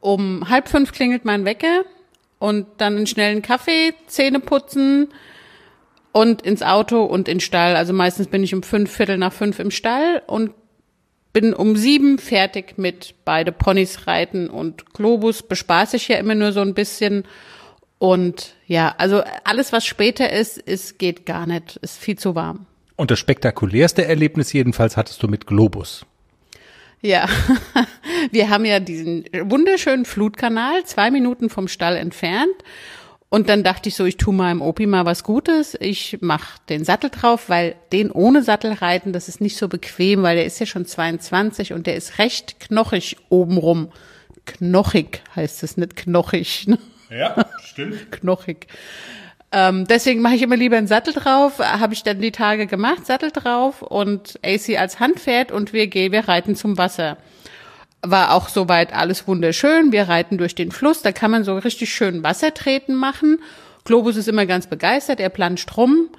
[0.00, 1.82] um halb fünf klingelt mein Wecker
[2.38, 5.08] und dann einen schnellen Kaffee, Zähne putzen
[6.12, 7.76] und ins Auto und in Stall.
[7.76, 10.52] Also meistens bin ich um fünf, Viertel nach fünf im Stall und
[11.32, 16.52] bin um sieben fertig mit beide Ponys reiten und Globus bespaß ich ja immer nur
[16.52, 17.24] so ein bisschen.
[17.98, 22.66] Und ja, also alles, was später ist, ist, geht gar nicht, ist viel zu warm.
[22.96, 26.04] Und das spektakulärste Erlebnis jedenfalls hattest du mit Globus.
[27.00, 27.28] Ja,
[28.32, 32.54] wir haben ja diesen wunderschönen Flutkanal, zwei Minuten vom Stall entfernt.
[33.30, 35.76] Und dann dachte ich so, ich tu meinem Opi mal was Gutes.
[35.80, 40.22] Ich mach den Sattel drauf, weil den ohne Sattel reiten, das ist nicht so bequem,
[40.22, 43.92] weil der ist ja schon 22 und der ist recht knochig obenrum.
[44.46, 46.68] Knochig heißt es, nicht knochig.
[46.68, 46.78] Ne?
[47.10, 48.10] Ja, stimmt.
[48.12, 48.66] knochig.
[49.52, 51.58] Ähm, deswegen mache ich immer lieber einen Sattel drauf.
[51.58, 56.12] Habe ich dann die Tage gemacht, Sattel drauf und AC als Handpferd und wir gehen,
[56.12, 57.18] wir reiten zum Wasser
[58.02, 59.92] war auch soweit alles wunderschön.
[59.92, 63.40] Wir reiten durch den Fluss, da kann man so richtig schön Wassertreten machen.
[63.84, 66.10] Globus ist immer ganz begeistert, er planscht rum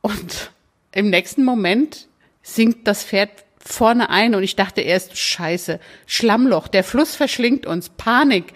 [0.00, 0.50] und
[0.92, 2.08] im nächsten Moment
[2.42, 7.90] sinkt das Pferd vorne ein und ich dachte erst, scheiße, Schlammloch, der Fluss verschlingt uns,
[7.90, 8.52] Panik.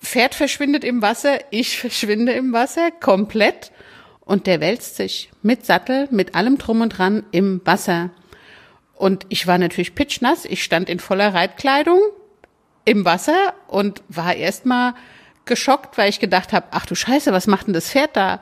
[0.00, 3.70] Pferd verschwindet im Wasser, ich verschwinde im Wasser komplett
[4.20, 8.10] und der wälzt sich mit Sattel, mit allem drum und dran im Wasser.
[9.04, 10.46] Und ich war natürlich pitschnass.
[10.46, 12.00] Ich stand in voller Reitkleidung
[12.86, 14.94] im Wasser und war erstmal
[15.44, 18.40] geschockt, weil ich gedacht habe, ach du Scheiße, was macht denn das Pferd da?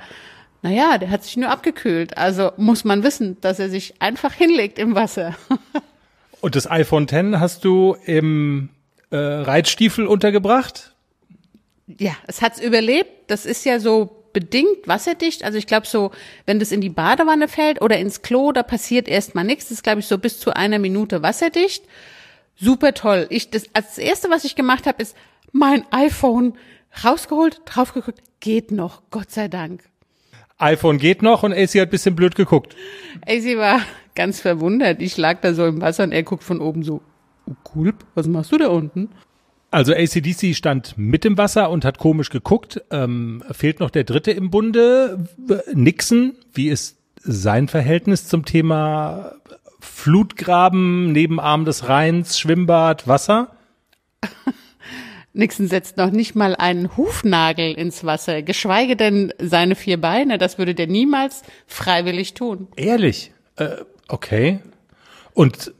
[0.62, 2.16] Naja, der hat sich nur abgekühlt.
[2.16, 5.34] Also muss man wissen, dass er sich einfach hinlegt im Wasser.
[6.40, 8.68] und das iPhone X hast du im
[9.10, 10.94] äh, Reitstiefel untergebracht?
[11.88, 13.10] Ja, es hat's überlebt.
[13.26, 15.44] Das ist ja so bedingt wasserdicht.
[15.44, 16.10] Also ich glaube so,
[16.46, 19.64] wenn das in die Badewanne fällt oder ins Klo, da passiert erstmal nichts.
[19.66, 21.84] Das ist, glaube ich, so bis zu einer Minute wasserdicht.
[22.56, 23.26] Super toll.
[23.30, 25.16] Ich, das, als das erste, was ich gemacht habe, ist
[25.52, 26.54] mein iPhone
[27.04, 28.22] rausgeholt, draufgeguckt.
[28.40, 29.84] Geht noch, Gott sei Dank.
[30.58, 32.76] iPhone geht noch und AC hat bisschen blöd geguckt.
[33.26, 33.80] AC war
[34.14, 35.00] ganz verwundert.
[35.00, 37.00] Ich lag da so im Wasser und er guckt von oben so,
[37.46, 39.10] oh, cool, was machst du da unten?
[39.72, 42.82] Also ACDC stand mit im Wasser und hat komisch geguckt.
[42.90, 45.26] Ähm, fehlt noch der dritte im Bunde.
[45.72, 49.32] Nixon, wie ist sein Verhältnis zum Thema
[49.80, 53.56] Flutgraben, Nebenarm des Rheins, Schwimmbad, Wasser?
[55.32, 60.36] Nixon setzt noch nicht mal einen Hufnagel ins Wasser, geschweige denn seine vier Beine.
[60.36, 62.68] Das würde der niemals freiwillig tun.
[62.76, 63.32] Ehrlich?
[63.56, 63.76] Äh,
[64.08, 64.60] okay.
[65.32, 65.72] Und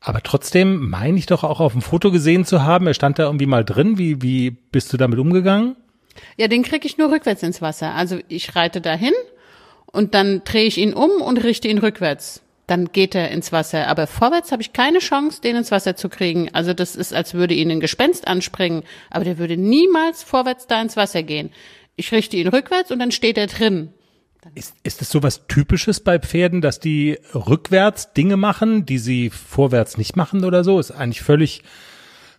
[0.00, 3.24] aber trotzdem meine ich doch auch auf dem Foto gesehen zu haben, er stand da
[3.24, 3.98] irgendwie mal drin.
[3.98, 5.76] Wie, wie bist du damit umgegangen?
[6.36, 7.94] Ja, den kriege ich nur rückwärts ins Wasser.
[7.94, 9.12] Also ich reite dahin
[9.86, 12.42] und dann drehe ich ihn um und richte ihn rückwärts.
[12.66, 13.88] Dann geht er ins Wasser.
[13.88, 16.48] Aber vorwärts habe ich keine Chance, den ins Wasser zu kriegen.
[16.54, 18.84] Also das ist, als würde ihn ein Gespenst anspringen.
[19.10, 21.50] Aber der würde niemals vorwärts da ins Wasser gehen.
[21.96, 23.92] Ich richte ihn rückwärts und dann steht er drin.
[24.54, 29.98] Ist, ist es sowas Typisches bei Pferden, dass die rückwärts Dinge machen, die sie vorwärts
[29.98, 30.78] nicht machen oder so?
[30.78, 31.62] Ist eigentlich völlig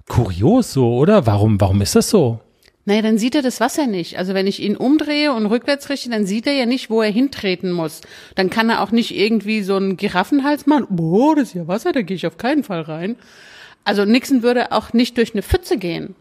[0.07, 1.25] kurios so, oder?
[1.27, 2.39] Warum, warum ist das so?
[2.85, 4.17] Naja, dann sieht er das Wasser nicht.
[4.17, 7.11] Also wenn ich ihn umdrehe und rückwärts richte, dann sieht er ja nicht, wo er
[7.11, 8.01] hintreten muss.
[8.33, 10.87] Dann kann er auch nicht irgendwie so einen Giraffenhals machen.
[10.89, 13.15] Boah, das ist ja Wasser, da gehe ich auf keinen Fall rein.
[13.83, 16.15] Also Nixon würde auch nicht durch eine Pfütze gehen.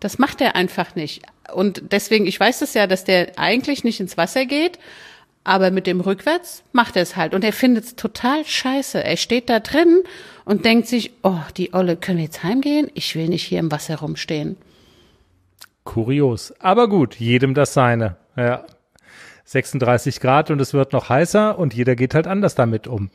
[0.00, 1.22] Das macht er einfach nicht.
[1.52, 4.78] Und deswegen, ich weiß das ja, dass der eigentlich nicht ins Wasser geht,
[5.48, 7.34] aber mit dem Rückwärts macht er es halt.
[7.34, 9.02] Und er findet es total scheiße.
[9.02, 10.02] Er steht da drin
[10.44, 12.90] und denkt sich, oh, die Olle, können wir jetzt heimgehen?
[12.92, 14.56] Ich will nicht hier im Wasser rumstehen.
[15.84, 16.52] Kurios.
[16.58, 18.16] Aber gut, jedem das seine.
[18.36, 18.66] Ja.
[19.44, 23.10] 36 Grad und es wird noch heißer und jeder geht halt anders damit um.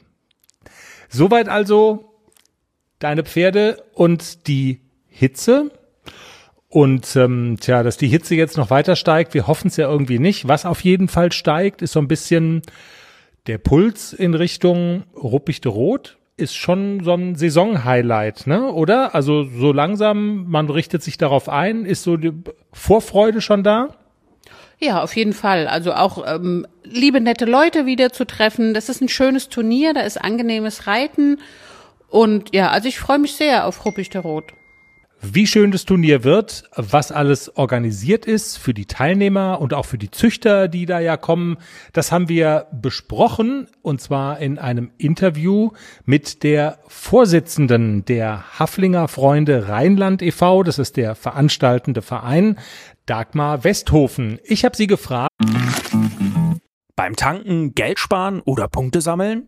[1.08, 2.15] Soweit also
[2.98, 5.69] deine Pferde und die Hitze.
[6.74, 10.18] Und ähm, tja, dass die Hitze jetzt noch weiter steigt, wir hoffen es ja irgendwie
[10.18, 10.48] nicht.
[10.48, 12.64] Was auf jeden Fall steigt, ist so ein bisschen
[13.46, 16.18] der Puls in Richtung Ruppichte Rot.
[16.36, 18.72] Ist schon so ein Saisonhighlight, ne?
[18.72, 19.14] Oder?
[19.14, 22.34] Also so langsam, man richtet sich darauf ein, ist so die
[22.72, 23.90] Vorfreude schon da?
[24.80, 25.68] Ja, auf jeden Fall.
[25.68, 28.74] Also auch ähm, liebe, nette Leute wieder zu treffen.
[28.74, 31.38] Das ist ein schönes Turnier, da ist angenehmes Reiten.
[32.10, 34.54] Und ja, also ich freue mich sehr auf Ruppichte Rot
[35.24, 39.98] wie schön das Turnier wird, was alles organisiert ist für die Teilnehmer und auch für
[39.98, 41.58] die Züchter, die da ja kommen.
[41.94, 45.72] Das haben wir besprochen und zwar in einem Interview
[46.06, 52.60] mit der Vorsitzenden der Haflinger Freunde Rheinland e.V., das ist der veranstaltende Verein,
[53.06, 54.40] Dagmar Westhofen.
[54.44, 55.30] Ich habe sie gefragt.
[56.96, 59.48] Beim Tanken Geld sparen oder Punkte sammeln?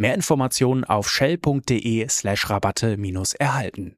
[0.00, 3.96] Mehr Informationen auf shell.de slash Rabatte minus erhalten.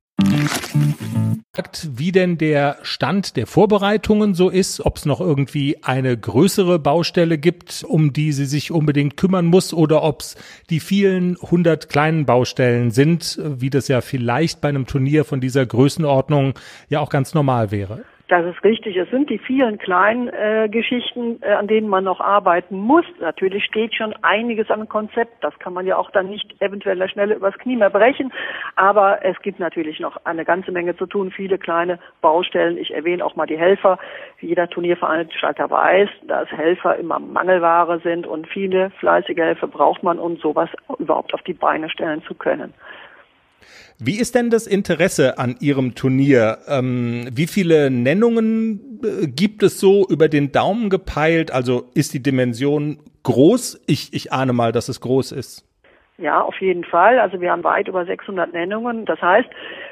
[1.93, 7.37] Wie denn der Stand der Vorbereitungen so ist, ob es noch irgendwie eine größere Baustelle
[7.37, 10.37] gibt, um die sie sich unbedingt kümmern muss, oder ob es
[10.71, 15.67] die vielen hundert kleinen Baustellen sind, wie das ja vielleicht bei einem Turnier von dieser
[15.67, 16.55] Größenordnung
[16.89, 18.05] ja auch ganz normal wäre.
[18.31, 18.97] Das ist richtig.
[18.97, 23.05] Es sind die vielen kleinen äh, Geschichten, äh, an denen man noch arbeiten muss.
[23.19, 25.43] Natürlich steht schon einiges am Konzept.
[25.43, 28.33] Das kann man ja auch dann nicht eventuell schnell übers Knie mehr brechen.
[28.77, 31.33] Aber es gibt natürlich noch eine ganze Menge zu tun.
[31.33, 32.79] Viele kleine Baustellen.
[32.79, 33.99] Ich erwähne auch mal die Helfer.
[34.39, 40.37] Jeder Turnierveranstalter weiß, dass Helfer immer Mangelware sind und viele fleißige Helfer braucht man, um
[40.37, 42.75] sowas überhaupt auf die Beine stellen zu können.
[44.03, 46.57] Wie ist denn das Interesse an Ihrem Turnier?
[46.67, 51.51] Ähm, wie viele Nennungen äh, gibt es so über den Daumen gepeilt?
[51.51, 53.85] Also ist die Dimension groß?
[53.87, 55.67] Ich, ich ahne mal, dass es groß ist.
[56.17, 57.19] Ja, auf jeden Fall.
[57.19, 59.05] Also wir haben weit über 600 Nennungen.
[59.05, 59.49] Das heißt,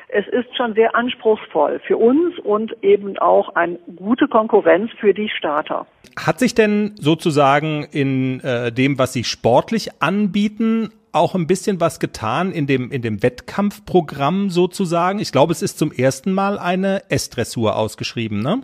[0.09, 5.29] es ist schon sehr anspruchsvoll für uns und eben auch eine gute Konkurrenz für die
[5.29, 5.87] Starter.
[6.19, 12.01] Hat sich denn sozusagen in äh, dem, was Sie sportlich anbieten, auch ein bisschen was
[12.01, 15.19] getan in dem, in dem Wettkampfprogramm sozusagen.
[15.19, 18.63] Ich glaube, es ist zum ersten Mal eine S-Dressur ausgeschrieben, ne?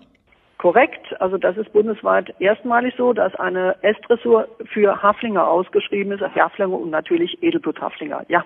[0.59, 1.21] Korrekt.
[1.21, 6.91] Also das ist bundesweit erstmalig so, dass eine S-Dressur für Haflinger ausgeschrieben ist, Haflinger und
[6.91, 8.25] natürlich Edelblut-Haflinger.
[8.29, 8.45] Ja.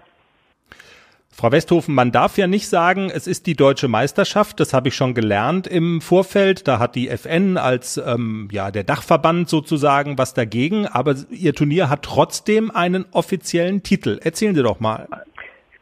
[1.40, 4.58] Frau Westhofen, man darf ja nicht sagen, es ist die deutsche Meisterschaft.
[4.58, 6.66] Das habe ich schon gelernt im Vorfeld.
[6.66, 10.88] Da hat die FN als ähm, ja der Dachverband sozusagen was dagegen.
[10.88, 14.18] Aber Ihr Turnier hat trotzdem einen offiziellen Titel.
[14.20, 15.06] Erzählen Sie doch mal.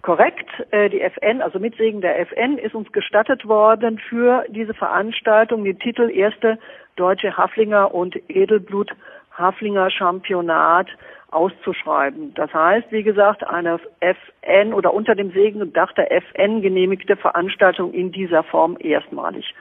[0.02, 0.46] Korrekt.
[0.72, 5.64] Äh, die FN, also mit Segen der FN, ist uns gestattet worden, für diese Veranstaltung
[5.64, 6.58] den Titel Erste
[6.96, 8.90] Deutsche Haflinger und Edelblut
[9.32, 10.88] Haflinger Championat
[11.36, 12.32] auszuschreiben.
[12.34, 18.10] Das heißt, wie gesagt, eine FN oder unter dem Segen der FN genehmigte Veranstaltung in
[18.10, 19.54] dieser Form erstmalig.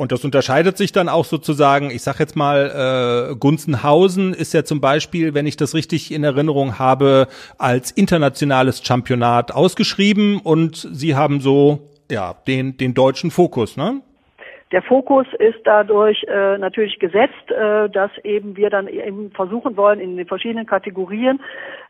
[0.00, 4.64] Und das unterscheidet sich dann auch sozusagen, ich sag jetzt mal, äh, Gunzenhausen ist ja
[4.64, 11.16] zum Beispiel, wenn ich das richtig in Erinnerung habe, als internationales Championat ausgeschrieben und Sie
[11.16, 14.00] haben so ja den den deutschen Fokus, ne?
[14.72, 19.98] Der Fokus ist dadurch äh, natürlich gesetzt, äh, dass eben wir dann eben versuchen wollen,
[19.98, 21.40] in den verschiedenen Kategorien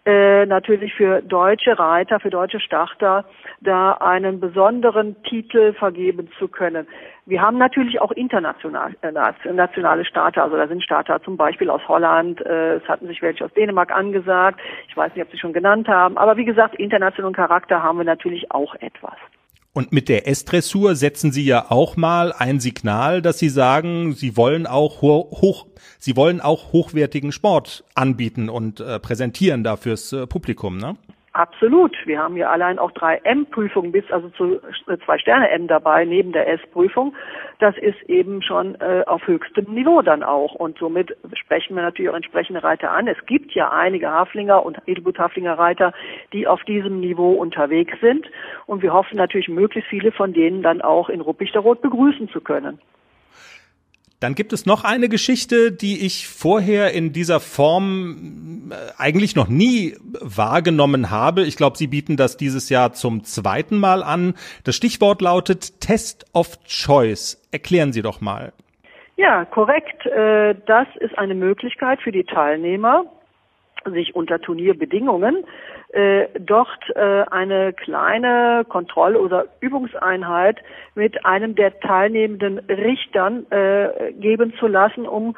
[0.07, 3.27] äh, natürlich für deutsche Reiter, für deutsche Starter
[3.61, 6.87] da einen besonderen Titel vergeben zu können.
[7.27, 11.87] Wir haben natürlich auch international äh, nationale Starter, also da sind Starter zum Beispiel aus
[11.87, 15.53] Holland, äh, es hatten sich welche aus Dänemark angesagt, ich weiß nicht, ob Sie schon
[15.53, 19.16] genannt haben, aber wie gesagt, internationalen Charakter haben wir natürlich auch etwas.
[19.73, 24.37] Und mit der S-Dressur setzen Sie ja auch mal ein Signal, dass Sie sagen, Sie
[24.37, 25.66] wollen auch hoch,
[25.99, 30.97] Sie wollen auch hochwertigen Sport anbieten und äh, präsentieren da fürs äh, Publikum, ne?
[31.41, 31.97] Absolut.
[32.05, 34.57] Wir haben hier allein auch drei M-Prüfungen bis also zu
[34.88, 37.14] äh, zwei Sterne M dabei neben der S-Prüfung.
[37.61, 40.55] Das ist eben schon äh, auf höchstem Niveau dann auch.
[40.55, 43.09] Und somit sprechen wir natürlich auch entsprechende Reiter an.
[43.09, 45.95] Es gibt ja einige Haflinger und Edelgut-Haflinger Reiter,
[46.34, 48.26] die auf diesem Niveau unterwegs sind.
[48.66, 52.78] Und wir hoffen natürlich möglichst viele von denen dann auch in Ruppichteroth begrüßen zu können.
[54.21, 59.49] Dann gibt es noch eine Geschichte, die ich vorher in dieser Form äh, eigentlich noch
[59.49, 61.45] nie wahrgenommen habe.
[61.45, 64.35] Ich glaube, Sie bieten das dieses Jahr zum zweiten Mal an.
[64.64, 67.43] Das Stichwort lautet Test of Choice.
[67.51, 68.53] Erklären Sie doch mal.
[69.16, 70.05] Ja, korrekt.
[70.05, 73.05] Äh, das ist eine Möglichkeit für die Teilnehmer,
[73.85, 75.45] sich unter Turnierbedingungen
[75.93, 80.59] äh, dort äh, eine kleine Kontroll- oder Übungseinheit
[80.95, 85.37] mit einem der teilnehmenden Richtern äh, geben zu lassen, um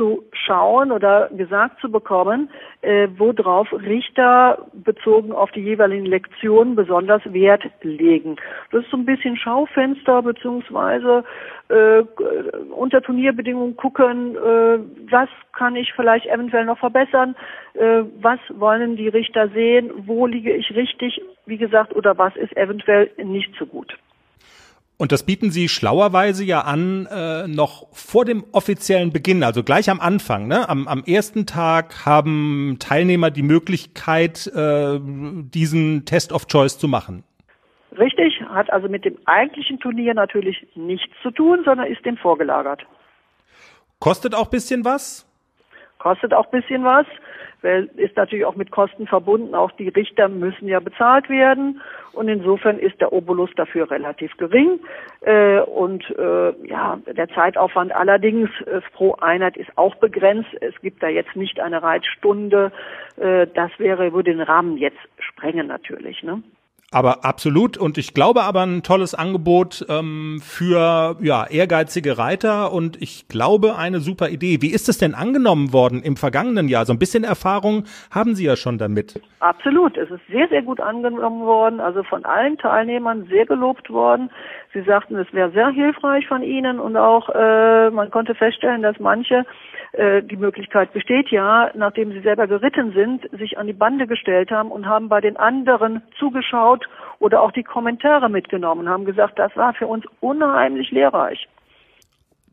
[0.00, 2.48] zu schauen oder gesagt zu bekommen,
[2.80, 8.36] äh, worauf Richter bezogen auf die jeweiligen Lektionen besonders Wert legen.
[8.72, 11.22] Das ist so ein bisschen Schaufenster beziehungsweise
[11.68, 12.02] äh,
[12.70, 14.78] unter Turnierbedingungen gucken, äh,
[15.10, 17.36] was kann ich vielleicht eventuell noch verbessern,
[17.74, 22.56] äh, was wollen die Richter sehen, wo liege ich richtig, wie gesagt, oder was ist
[22.56, 23.98] eventuell nicht so gut.
[25.00, 29.88] Und das bieten Sie schlauerweise ja an, äh, noch vor dem offiziellen Beginn, also gleich
[29.88, 30.46] am Anfang.
[30.46, 30.68] Ne?
[30.68, 37.24] Am, am ersten Tag haben Teilnehmer die Möglichkeit, äh, diesen Test of Choice zu machen.
[37.98, 42.82] Richtig, hat also mit dem eigentlichen Turnier natürlich nichts zu tun, sondern ist dem vorgelagert.
[44.00, 45.26] Kostet auch bisschen was?
[45.98, 47.06] Kostet auch bisschen was,
[47.62, 49.54] weil ist natürlich auch mit Kosten verbunden.
[49.54, 51.80] Auch die Richter müssen ja bezahlt werden
[52.12, 54.80] und insofern ist der Obolus dafür relativ gering.
[55.20, 60.50] Äh, und äh, ja, der Zeitaufwand allerdings äh, pro Einheit ist auch begrenzt.
[60.60, 62.72] Es gibt da jetzt nicht eine Reitstunde.
[63.16, 66.22] Äh, das wäre würde den Rahmen jetzt sprengen natürlich.
[66.22, 66.42] Ne?
[66.92, 67.76] Aber absolut.
[67.78, 73.76] Und ich glaube aber ein tolles Angebot ähm, für ja, ehrgeizige Reiter und ich glaube
[73.76, 74.58] eine super Idee.
[74.60, 76.86] Wie ist es denn angenommen worden im vergangenen Jahr?
[76.86, 79.20] So ein bisschen Erfahrung haben Sie ja schon damit.
[79.38, 79.96] Absolut.
[79.96, 81.78] Es ist sehr, sehr gut angenommen worden.
[81.78, 84.30] Also von allen Teilnehmern sehr gelobt worden.
[84.72, 88.98] Sie sagten, es wäre sehr hilfreich von Ihnen und auch äh, man konnte feststellen, dass
[88.98, 89.44] manche
[89.92, 94.52] äh, die Möglichkeit besteht ja, nachdem sie selber geritten sind, sich an die Bande gestellt
[94.52, 96.69] haben und haben bei den anderen zugeschaut
[97.18, 101.48] oder auch die Kommentare mitgenommen, haben gesagt, das war für uns unheimlich lehrreich.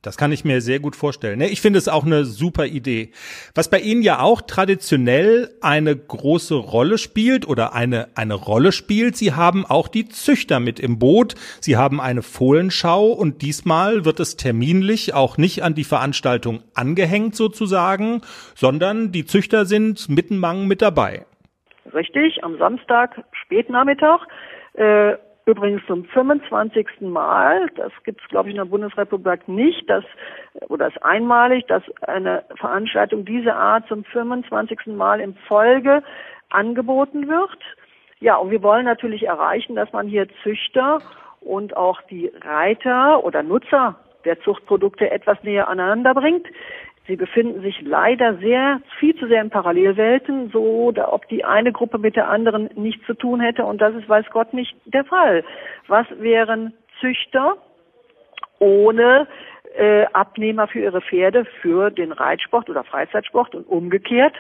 [0.04, 1.42] Das kann ich mir sehr gut vorstellen.
[1.42, 3.12] Ich finde es auch eine super Idee.
[3.56, 9.18] Was bei Ihnen ja auch traditionell eine große Rolle spielt oder eine, eine Rolle spielt,
[9.18, 11.34] Sie haben auch die Züchter mit im Boot.
[11.60, 17.36] Sie haben eine Fohlenschau und diesmal wird es terminlich auch nicht an die Veranstaltung angehängt
[17.36, 18.22] sozusagen,
[18.56, 21.26] sondern die Züchter sind mittenmang mit dabei.
[21.94, 24.28] Richtig, am Samstag spätnachmittag.
[24.74, 25.18] Äh
[25.48, 27.00] Übrigens zum 25.
[27.00, 30.04] Mal, das gibt es, glaube ich, in der Bundesrepublik nicht, das,
[30.68, 34.88] oder ist einmalig, dass eine Veranstaltung dieser Art zum 25.
[34.88, 36.04] Mal in Folge
[36.50, 37.60] angeboten wird.
[38.20, 41.00] Ja, und wir wollen natürlich erreichen, dass man hier Züchter
[41.40, 43.96] und auch die Reiter oder Nutzer
[44.26, 46.46] der Zuchtprodukte etwas näher aneinander bringt.
[47.08, 51.72] Sie befinden sich leider sehr, viel zu sehr in Parallelwelten, so da, ob die eine
[51.72, 53.64] Gruppe mit der anderen nichts zu tun hätte.
[53.66, 55.46] Und das ist, weiß Gott, nicht der Fall.
[55.88, 57.56] Was wären Züchter
[58.60, 59.26] ohne
[59.78, 64.36] äh, Abnehmer für ihre Pferde für den Reitsport oder Freizeitsport und umgekehrt?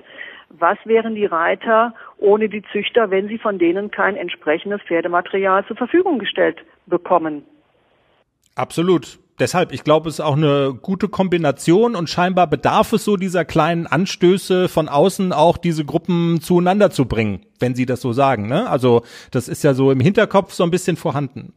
[0.49, 5.77] Was wären die Reiter ohne die Züchter, wenn sie von denen kein entsprechendes Pferdematerial zur
[5.77, 7.45] Verfügung gestellt bekommen?
[8.55, 13.17] Absolut deshalb, ich glaube, es ist auch eine gute Kombination und scheinbar bedarf es so
[13.17, 18.13] dieser kleinen Anstöße von außen auch diese Gruppen zueinander zu bringen, wenn Sie das so
[18.13, 18.47] sagen.
[18.47, 18.69] Ne?
[18.69, 21.53] Also das ist ja so im Hinterkopf so ein bisschen vorhanden.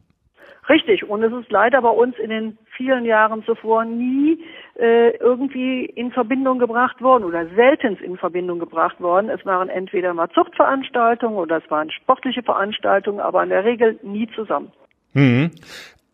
[0.69, 1.09] Richtig.
[1.09, 4.39] Und es ist leider bei uns in den vielen Jahren zuvor nie
[4.79, 9.29] äh, irgendwie in Verbindung gebracht worden oder selten in Verbindung gebracht worden.
[9.29, 14.29] Es waren entweder mal Zuchtveranstaltungen oder es waren sportliche Veranstaltungen, aber in der Regel nie
[14.33, 14.71] zusammen.
[15.13, 15.51] Mhm.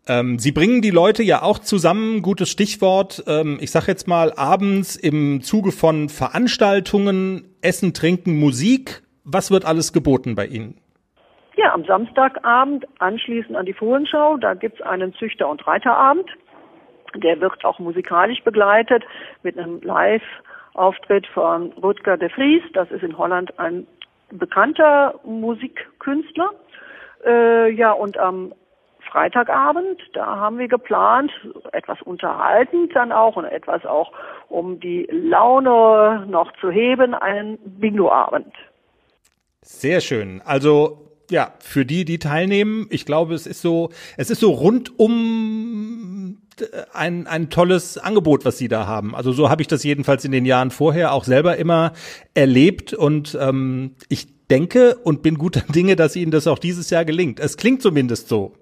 [0.08, 3.22] Ähm, Sie bringen die Leute ja auch zusammen, gutes Stichwort.
[3.26, 9.02] Ähm, ich sage jetzt mal abends im Zuge von Veranstaltungen, Essen, Trinken, Musik.
[9.24, 10.80] Was wird alles geboten bei Ihnen?
[11.56, 16.30] Ja, am Samstagabend anschließend an die Fohlenschau, da gibt's einen Züchter- und Reiterabend.
[17.16, 19.02] Der wird auch musikalisch begleitet
[19.42, 22.62] mit einem Live-Auftritt von Rutger de Vries.
[22.72, 23.86] Das ist in Holland ein
[24.30, 26.50] bekannter Musikkünstler.
[27.26, 28.52] Äh, ja, und am
[29.10, 30.00] Freitagabend.
[30.12, 31.32] Da haben wir geplant,
[31.72, 34.12] etwas unterhaltend dann auch und etwas auch,
[34.48, 38.54] um die Laune noch zu heben, einen Bingo-Abend.
[39.62, 40.40] Sehr schön.
[40.44, 46.38] Also ja, für die, die teilnehmen, ich glaube, es ist so, es ist so rundum
[46.60, 49.14] äh, ein, ein tolles Angebot, was sie da haben.
[49.14, 51.92] Also so habe ich das jedenfalls in den Jahren vorher auch selber immer
[52.34, 57.04] erlebt und ähm, ich denke und bin guter Dinge, dass Ihnen das auch dieses Jahr
[57.04, 57.40] gelingt.
[57.40, 58.54] Es klingt zumindest so.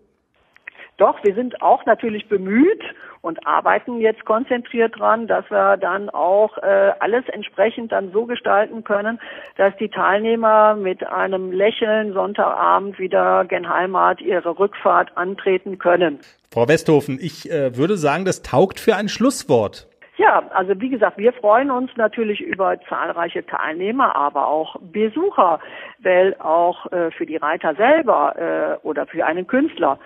[0.99, 2.83] Doch, wir sind auch natürlich bemüht
[3.21, 8.83] und arbeiten jetzt konzentriert dran, dass wir dann auch äh, alles entsprechend dann so gestalten
[8.83, 9.21] können,
[9.57, 16.19] dass die Teilnehmer mit einem Lächeln Sonntagabend wieder gen Heimat ihre Rückfahrt antreten können.
[16.51, 19.89] Frau Westhofen, ich äh, würde sagen, das taugt für ein Schlusswort.
[20.17, 25.61] Ja, also wie gesagt, wir freuen uns natürlich über zahlreiche Teilnehmer, aber auch Besucher,
[25.99, 29.99] weil auch äh, für die Reiter selber äh, oder für einen Künstler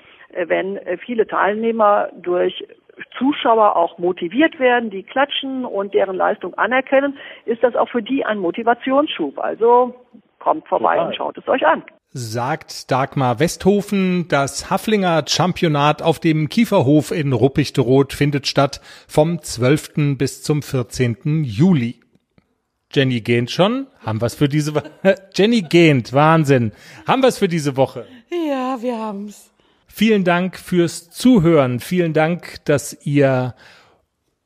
[0.47, 2.65] wenn äh, viele Teilnehmer durch
[3.19, 7.17] Zuschauer auch motiviert werden, die klatschen und deren Leistung anerkennen,
[7.47, 9.39] ist das auch für die ein Motivationsschub.
[9.39, 9.95] Also
[10.39, 11.07] kommt vorbei Total.
[11.07, 11.83] und schaut es euch an.
[12.13, 20.19] Sagt Dagmar Westhofen, das Haflinger Championat auf dem Kieferhof in Ruppichteroth findet statt vom 12.
[20.19, 21.45] bis zum 14.
[21.45, 22.01] Juli.
[22.93, 23.87] Jenny gähnt schon.
[24.05, 24.91] Haben wir's für diese Woche?
[25.35, 26.73] Jenny gähnt, Wahnsinn.
[27.07, 28.07] Haben wir's für diese Woche?
[28.29, 29.50] Ja, wir haben's.
[29.93, 31.81] Vielen Dank fürs Zuhören.
[31.81, 33.55] Vielen Dank, dass ihr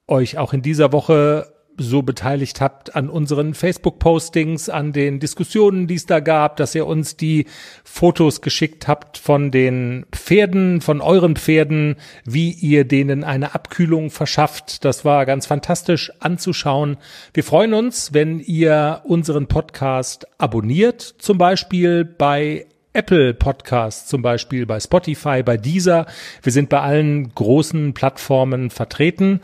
[0.09, 5.95] euch auch in dieser Woche so beteiligt habt an unseren Facebook-Postings, an den Diskussionen, die
[5.95, 7.47] es da gab, dass ihr uns die
[7.85, 14.85] Fotos geschickt habt von den Pferden, von euren Pferden, wie ihr denen eine Abkühlung verschafft.
[14.85, 16.97] Das war ganz fantastisch anzuschauen.
[17.33, 24.67] Wir freuen uns, wenn ihr unseren Podcast abonniert, zum Beispiel bei Apple Podcasts zum Beispiel,
[24.67, 26.07] bei Spotify, bei Deezer.
[26.43, 29.41] Wir sind bei allen großen Plattformen vertreten.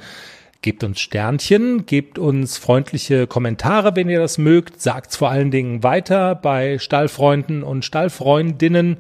[0.63, 4.81] Gebt uns Sternchen, gebt uns freundliche Kommentare, wenn ihr das mögt.
[4.81, 8.99] Sagt's vor allen Dingen weiter bei Stallfreunden und Stallfreundinnen.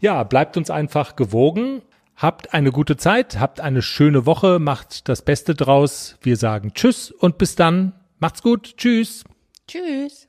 [0.00, 1.82] Ja, bleibt uns einfach gewogen.
[2.16, 6.16] Habt eine gute Zeit, habt eine schöne Woche, macht das Beste draus.
[6.22, 7.92] Wir sagen Tschüss und bis dann.
[8.20, 8.76] Macht's gut.
[8.78, 9.24] Tschüss.
[9.68, 10.28] Tschüss.